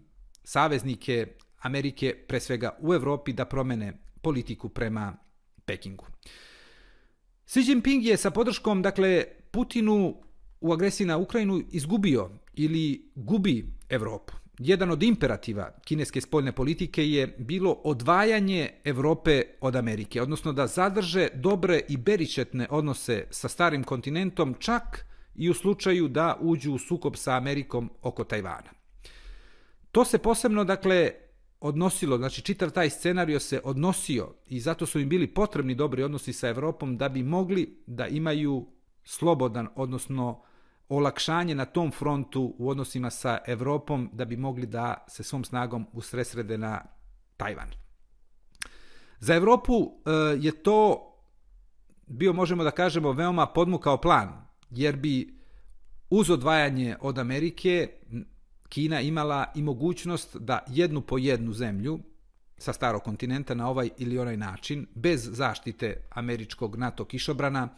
saveznike 0.45 1.27
Amerike, 1.59 2.15
pre 2.29 2.41
svega 2.41 2.77
u 2.81 2.95
Europi, 2.95 3.33
da 3.33 3.45
promene 3.45 3.93
politiku 4.23 4.69
prema 4.69 5.17
Pekingu. 5.65 6.07
Xi 7.45 7.61
Jinping 7.61 8.05
je 8.05 8.17
sa 8.17 8.31
podrškom, 8.31 8.83
dakle, 8.83 9.25
Putinu 9.51 10.23
u 10.61 10.73
agresiji 10.73 11.07
na 11.07 11.17
Ukrajinu 11.17 11.63
izgubio 11.73 12.31
ili 12.59 13.11
gubi 13.15 13.67
Europu. 13.89 14.33
Jedan 14.59 14.91
od 14.91 15.03
imperativa 15.03 15.71
kineske 15.85 16.21
spoljne 16.21 16.53
politike 16.53 17.11
je 17.11 17.27
bilo 17.39 17.73
odvajanje 17.73 18.71
Europe 18.85 19.43
od 19.61 19.77
Amerike, 19.77 20.23
odnosno 20.23 20.53
da 20.53 20.67
zadrže 20.67 21.29
dobre 21.35 21.81
i 21.89 21.97
beričetne 21.97 22.67
odnose 22.71 23.25
sa 23.31 23.49
starim 23.49 23.85
kontinentom, 23.85 24.55
čak 24.59 25.07
i 25.35 25.51
u 25.51 25.55
slučaju 25.55 26.09
da 26.09 26.37
uđu 26.41 26.73
u 26.73 26.79
sukob 26.79 27.17
sa 27.17 27.37
Amerikom 27.37 27.91
oko 28.03 28.25
Tajvana. 28.25 28.71
To 29.93 30.05
se 30.05 30.19
posebno, 30.19 30.65
dakle, 30.65 31.11
odnosilo, 31.61 32.19
znači 32.19 32.43
čitav 32.43 32.71
taj 32.71 32.91
scenario 32.91 33.41
se 33.41 33.61
odnosio 33.65 34.35
i 34.47 34.61
zato 34.61 34.87
su 34.87 35.01
im 35.01 35.09
bili 35.09 35.27
potrebni 35.27 35.75
dobri 35.75 36.03
odnosi 36.03 36.33
sa 36.33 36.49
Europom 36.49 36.97
da 36.97 37.09
bi 37.09 37.23
mogli 37.23 37.83
da 37.87 38.07
imaju 38.07 38.67
slobodan, 39.05 39.69
odnosno 39.75 40.43
olakšanje 40.89 41.55
na 41.55 41.65
tom 41.65 41.91
frontu 41.91 42.55
u 42.59 42.69
odnosima 42.69 43.11
sa 43.11 43.39
Europom 43.47 44.11
da 44.13 44.25
bi 44.25 44.37
mogli 44.37 44.67
da 44.67 45.05
se 45.09 45.23
svom 45.23 45.45
snagom 45.45 45.87
usresrede 45.93 46.59
na 46.59 46.81
Tajvan. 47.37 47.69
Za 49.19 49.35
Europu 49.35 49.75
e, 49.75 50.11
je 50.41 50.63
to 50.63 51.05
bio, 52.07 52.33
možemo 52.33 52.65
da 52.65 52.71
kažemo, 52.71 53.13
veoma 53.13 53.47
podmukao 53.47 54.01
plan, 54.01 54.47
jer 54.71 54.97
bi 54.97 55.39
uz 56.11 56.31
odvajanje 56.31 56.97
od 57.01 57.19
Amerike 57.19 57.89
Kina 58.69 59.01
imala 59.01 59.53
i 59.55 59.63
mogućnost 59.63 60.37
da 60.37 60.65
jednu 60.69 61.01
po 61.01 61.19
jednu 61.19 61.53
zemlju 61.53 61.99
sa 62.59 62.73
starog 62.73 63.03
kontinenta 63.03 63.55
na 63.55 63.69
ovaj 63.69 63.91
ili 63.99 64.19
onaj 64.19 64.37
način, 64.37 64.87
bez 64.95 65.29
zaštite 65.33 66.09
američkog 66.11 66.77
NATO 66.77 67.05
kišobrana, 67.05 67.69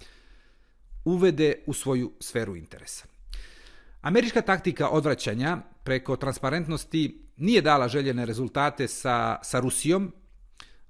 uvede 1.05 1.55
u 1.67 1.73
svoju 1.73 2.13
sferu 2.21 2.57
interesa. 2.57 3.07
Američka 4.01 4.43
taktika 4.43 4.89
odvraćanja 4.89 5.59
preko 5.85 6.17
transparentnosti 6.17 7.23
nije 7.37 7.63
dala 7.63 7.89
željene 7.89 8.27
rezultate 8.27 8.89
sa, 8.89 9.39
sa 9.43 9.61
Rusijom. 9.61 10.13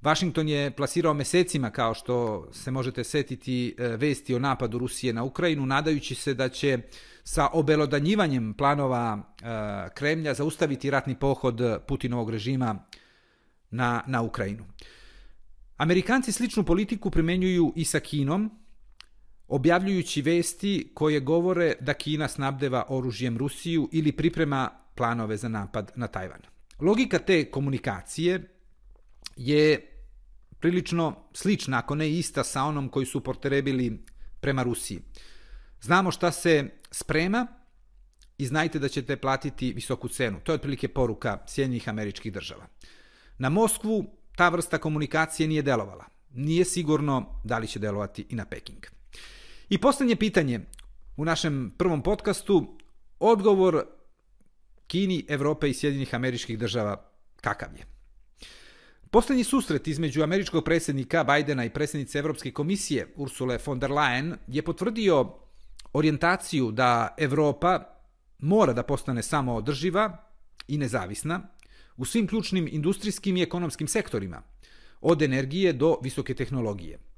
Washington 0.03 0.49
je 0.49 0.71
plasirao 0.71 1.15
mesecima, 1.15 1.71
kao 1.71 1.95
što 1.95 2.49
se 2.53 2.71
možete 2.71 3.05
setiti, 3.05 3.75
e, 3.79 3.89
vesti 3.89 4.35
o 4.35 4.39
napadu 4.39 4.79
Rusije 4.79 5.13
na 5.13 5.23
Ukrajinu, 5.25 5.67
nadajući 5.67 6.15
se 6.15 6.35
da 6.35 6.49
će 6.49 6.79
sa 7.25 7.49
obelodanjivanjem 7.53 8.55
planova 8.55 9.19
e, 9.19 9.45
Kremlja 9.95 10.35
zaustaviti 10.35 10.91
ratni 10.91 11.15
pohod 11.15 11.61
Putinovog 11.87 12.31
režima 12.31 12.85
na, 13.71 14.03
na 14.07 14.23
Ukrajinu. 14.23 14.65
Amerikanci 15.77 16.33
sličnu 16.33 16.65
politiku 16.65 17.11
primjenjuju 17.11 17.73
i 17.77 17.85
sa 17.85 18.01
Kinom, 18.01 18.51
objavljujući 19.51 20.23
vesti 20.23 20.91
koje 20.95 21.21
govore 21.21 21.75
da 21.81 21.95
Kina 21.95 22.29
snabdeva 22.29 22.85
oružjem 22.89 23.39
Rusiju 23.39 23.89
ili 23.93 24.13
priprema 24.13 24.71
planove 24.95 25.37
za 25.37 25.49
napad 25.49 25.93
na 25.97 26.07
Tajvan. 26.07 26.41
Logika 26.81 27.19
te 27.19 27.51
komunikacije 27.51 28.51
je 29.37 29.87
prilično 30.61 31.17
slična, 31.33 31.79
ako 31.79 31.95
ne 31.95 32.11
ista 32.11 32.45
sa 32.45 32.63
onom 32.63 32.89
koji 32.89 33.07
su 33.07 33.25
potrebili 33.25 34.05
prema 34.41 34.63
Rusiji. 34.63 35.01
Znamo 35.81 36.11
šta 36.11 36.33
se 36.33 36.69
sprema 36.91 37.47
i 38.39 38.47
znajte 38.47 38.79
da 38.79 38.89
ćete 38.89 39.17
platiti 39.17 39.73
visoku 39.73 40.09
cenu. 40.09 40.41
To 40.45 40.53
je 40.53 40.55
otprilike 40.55 40.89
poruka 40.89 41.39
Sjedinjenih 41.47 41.89
američkih 41.89 42.33
država. 42.33 42.67
Na 43.39 43.49
Moskvu 43.49 44.05
ta 44.37 44.49
vrsta 44.49 44.79
komunikacije 44.79 45.49
nije 45.49 45.63
delovala. 45.63 46.05
Nije 46.35 46.65
sigurno 46.65 47.41
da 47.45 47.59
li 47.59 47.67
će 47.67 47.79
delovati 47.79 48.27
i 48.29 48.35
na 48.35 48.45
Peking. 48.45 49.00
I 49.71 49.79
posljednje 49.79 50.17
pitanje. 50.17 50.61
u 51.17 51.25
našem 51.25 51.75
prvom 51.79 52.03
podcastu 52.03 52.79
odgovor 53.19 53.87
Kini, 54.87 55.27
Evrope 55.29 55.71
i 55.71 55.75
Sjedinjenih 55.75 56.15
američkih 56.15 56.59
država 56.59 57.11
kakav 57.41 57.69
je. 57.77 57.85
Poslednji 59.11 59.45
susret 59.45 59.89
između 59.89 60.23
američkog 60.23 60.65
predsjednika 60.65 61.25
Bajdena 61.25 61.65
i 61.65 61.71
predsjednice 61.71 62.19
Evropske 62.19 62.53
komisije 62.53 63.13
Ursule 63.17 63.59
von 63.67 63.79
der 63.79 63.91
Leyen 63.91 64.37
je 64.47 64.63
potvrdio 64.63 65.35
orijentaciju 65.93 66.71
da 66.71 67.15
Evropa 67.19 67.85
mora 68.39 68.73
da 68.73 68.83
postane 68.83 69.23
samo 69.23 69.55
održiva 69.55 70.17
i 70.69 70.79
nezavisna 70.79 71.41
u 71.97 72.05
svim 72.05 72.27
ključnim 72.27 72.69
industrijskim 72.73 73.37
i 73.37 73.43
ekonomskim 73.43 73.89
sektorima, 73.89 74.43
od 75.01 75.23
energije 75.23 75.73
do 75.73 75.99
visoke 76.03 76.35
tehnologije. 76.35 77.10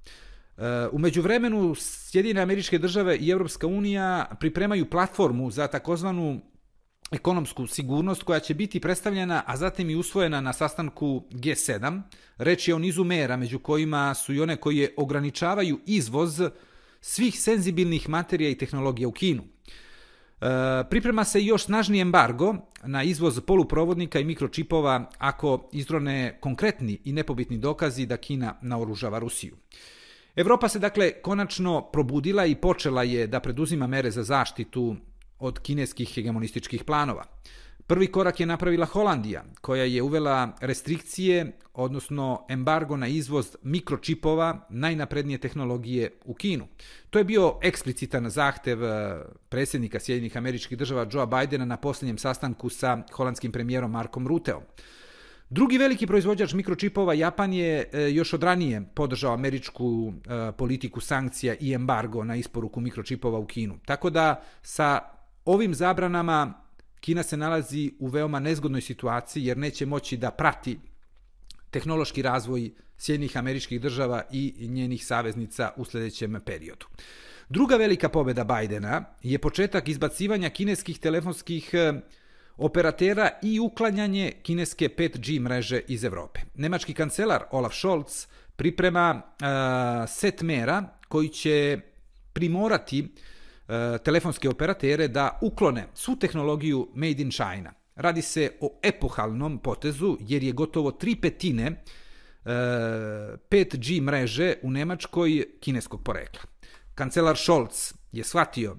E, 0.58 0.88
u 0.92 0.98
međuvremenu 0.98 1.74
Sjedine 1.74 2.40
američke 2.40 2.78
države 2.78 3.16
i 3.16 3.30
Evropska 3.30 3.66
unija 3.66 4.36
pripremaju 4.40 4.90
platformu 4.90 5.50
za 5.50 5.66
takozvanu 5.66 6.40
ekonomsku 7.12 7.66
sigurnost 7.66 8.22
koja 8.22 8.40
će 8.40 8.54
biti 8.54 8.80
predstavljena, 8.80 9.42
a 9.46 9.56
zatim 9.56 9.90
i 9.90 9.96
usvojena 9.96 10.40
na 10.40 10.52
sastanku 10.52 11.24
G7. 11.30 12.02
Reč 12.38 12.68
je 12.68 12.74
o 12.74 12.78
nizu 12.78 13.04
mera, 13.04 13.36
među 13.36 13.58
kojima 13.58 14.14
su 14.14 14.34
i 14.34 14.40
one 14.40 14.56
koje 14.56 14.94
ograničavaju 14.96 15.80
izvoz 15.86 16.42
svih 17.00 17.40
senzibilnih 17.40 18.08
materija 18.08 18.50
i 18.50 18.58
tehnologija 18.58 19.08
u 19.08 19.12
Kinu. 19.12 19.42
E, 19.42 20.46
priprema 20.90 21.24
se 21.24 21.44
još 21.44 21.64
snažni 21.64 22.00
embargo 22.00 22.54
na 22.84 23.02
izvoz 23.02 23.40
poluprovodnika 23.40 24.20
i 24.20 24.24
mikročipova 24.24 25.10
ako 25.18 25.68
izrone 25.72 26.38
konkretni 26.40 26.98
i 27.04 27.12
nepobitni 27.12 27.58
dokazi 27.58 28.06
da 28.06 28.16
Kina 28.16 28.58
naoružava 28.62 29.18
Rusiju. 29.18 29.56
Evropa 30.36 30.68
se 30.68 30.78
dakle 30.78 31.12
konačno 31.22 31.90
probudila 31.92 32.46
i 32.46 32.54
počela 32.54 33.02
je 33.02 33.26
da 33.26 33.40
preduzima 33.40 33.86
mere 33.86 34.10
za 34.10 34.22
zaštitu 34.22 34.96
od 35.38 35.58
kineskih 35.58 36.14
hegemonističkih 36.14 36.84
planova. 36.84 37.24
Prvi 37.86 38.06
korak 38.06 38.40
je 38.40 38.46
napravila 38.46 38.86
Holandija, 38.86 39.44
koja 39.60 39.84
je 39.84 40.02
uvela 40.02 40.56
restrikcije, 40.60 41.52
odnosno 41.74 42.46
embargo 42.48 42.96
na 42.96 43.06
izvoz 43.06 43.56
mikročipova 43.62 44.66
najnaprednije 44.70 45.38
tehnologije 45.38 46.10
u 46.24 46.34
Kinu. 46.34 46.66
To 47.10 47.18
je 47.18 47.24
bio 47.24 47.58
eksplicitan 47.62 48.30
zahtev 48.30 48.84
eh, 48.84 49.22
predsjednika 49.48 50.00
Sjedinjenih 50.00 50.36
američkih 50.36 50.78
država 50.78 51.06
Joea 51.12 51.26
Bidena 51.26 51.64
na 51.64 51.76
posljednjem 51.76 52.18
sastanku 52.18 52.68
sa 52.68 53.02
holandskim 53.12 53.52
premijerom 53.52 53.90
Markom 53.90 54.28
Ruteom. 54.28 54.62
Drugi 55.52 55.78
veliki 55.78 56.06
proizvođač 56.06 56.52
mikročipova, 56.54 57.14
Japan 57.14 57.52
je 57.52 57.88
eh, 57.92 58.10
još 58.10 58.32
od 58.32 58.42
ranije 58.42 58.82
podržao 58.94 59.34
američku 59.34 60.12
eh, 60.12 60.52
politiku 60.52 61.00
sankcija 61.00 61.54
i 61.60 61.74
embargo 61.74 62.24
na 62.24 62.36
isporuku 62.36 62.80
mikročipova 62.80 63.38
u 63.38 63.46
Kinu. 63.46 63.78
Tako 63.84 64.10
da 64.10 64.42
sa 64.62 65.00
ovim 65.44 65.74
zabranama 65.74 66.54
Kina 67.00 67.22
se 67.22 67.36
nalazi 67.36 67.92
u 67.98 68.06
veoma 68.06 68.38
nezgodnoj 68.38 68.80
situaciji 68.80 69.44
jer 69.44 69.58
neće 69.58 69.86
moći 69.86 70.16
da 70.16 70.30
prati 70.30 70.78
tehnološki 71.70 72.22
razvoj 72.22 72.70
Sjednih 72.98 73.36
američkih 73.36 73.80
država 73.80 74.22
i 74.30 74.68
njenih 74.68 75.06
saveznica 75.06 75.70
u 75.76 75.84
sledećem 75.84 76.40
periodu. 76.46 76.86
Druga 77.48 77.76
velika 77.76 78.08
pobeda 78.08 78.44
Bajdena 78.44 79.04
je 79.22 79.38
početak 79.38 79.88
izbacivanja 79.88 80.50
kineskih 80.50 80.98
telefonskih 80.98 81.70
e, 81.74 81.92
operatera 82.56 83.30
i 83.42 83.60
uklanjanje 83.60 84.32
kineske 84.42 84.88
5G 84.88 85.40
mreže 85.40 85.80
iz 85.88 86.04
Evrope. 86.04 86.40
Nemački 86.54 86.94
kancelar 86.94 87.44
Olaf 87.50 87.74
Scholz 87.74 88.26
priprema 88.56 89.22
uh, 89.22 90.08
set 90.08 90.42
mera 90.42 90.84
koji 91.08 91.28
će 91.28 91.80
primorati 92.32 93.00
uh, 93.00 93.08
E, 93.68 93.98
telefonske 93.98 94.48
operatere 94.48 95.08
da 95.08 95.38
uklone 95.42 95.86
svu 95.94 96.16
tehnologiju 96.16 96.88
Made 96.94 97.22
in 97.22 97.30
China. 97.30 97.72
Radi 97.96 98.22
se 98.22 98.50
o 98.60 98.78
epohalnom 98.82 99.58
potezu 99.58 100.16
jer 100.20 100.42
je 100.42 100.52
gotovo 100.52 100.90
tri 100.90 101.16
petine 101.16 101.82
5G 102.44 103.98
e, 103.98 104.00
mreže 104.00 104.54
u 104.62 104.70
Nemačkoj 104.70 105.44
kineskog 105.60 106.02
porekla. 106.04 106.42
Kancelar 106.94 107.36
Scholz 107.36 107.92
je 108.12 108.24
shvatio 108.24 108.76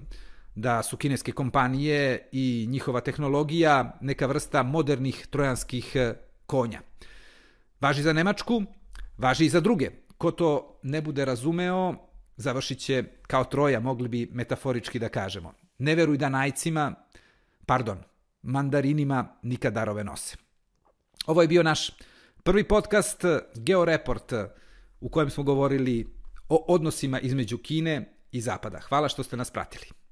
da 0.54 0.82
su 0.82 0.96
kineske 0.96 1.32
kompanije 1.32 2.28
i 2.32 2.66
njihova 2.68 3.00
tehnologija 3.00 3.98
neka 4.00 4.26
vrsta 4.26 4.62
modernih 4.62 5.26
trojanskih 5.30 5.96
e, 5.96 6.14
konja. 6.46 6.80
Važi 7.80 8.02
za 8.02 8.12
Nemačku, 8.12 8.62
važi 9.18 9.44
i 9.44 9.48
za 9.48 9.60
druge. 9.60 9.90
Ko 10.18 10.30
to 10.30 10.80
ne 10.82 11.02
bude 11.02 11.24
razumeo, 11.24 11.94
završit 12.36 12.78
će 12.78 13.04
kao 13.26 13.44
troja, 13.44 13.80
mogli 13.80 14.08
bi 14.08 14.28
metaforički 14.32 14.98
da 14.98 15.08
kažemo. 15.08 15.52
Ne 15.78 15.94
veruj 15.94 16.16
da 16.16 16.28
najcima, 16.28 16.94
pardon, 17.66 17.98
mandarinima 18.42 19.38
nikad 19.42 19.74
darove 19.74 20.04
nose. 20.04 20.36
Ovo 21.26 21.42
je 21.42 21.48
bio 21.48 21.62
naš 21.62 21.90
prvi 22.42 22.64
podcast 22.64 23.24
Georeport 23.54 24.32
u 25.00 25.08
kojem 25.08 25.30
smo 25.30 25.44
govorili 25.44 26.14
o 26.48 26.64
odnosima 26.68 27.20
između 27.20 27.58
Kine 27.58 28.16
i 28.32 28.40
Zapada. 28.40 28.80
Hvala 28.80 29.08
što 29.08 29.22
ste 29.22 29.36
nas 29.36 29.50
pratili. 29.50 30.03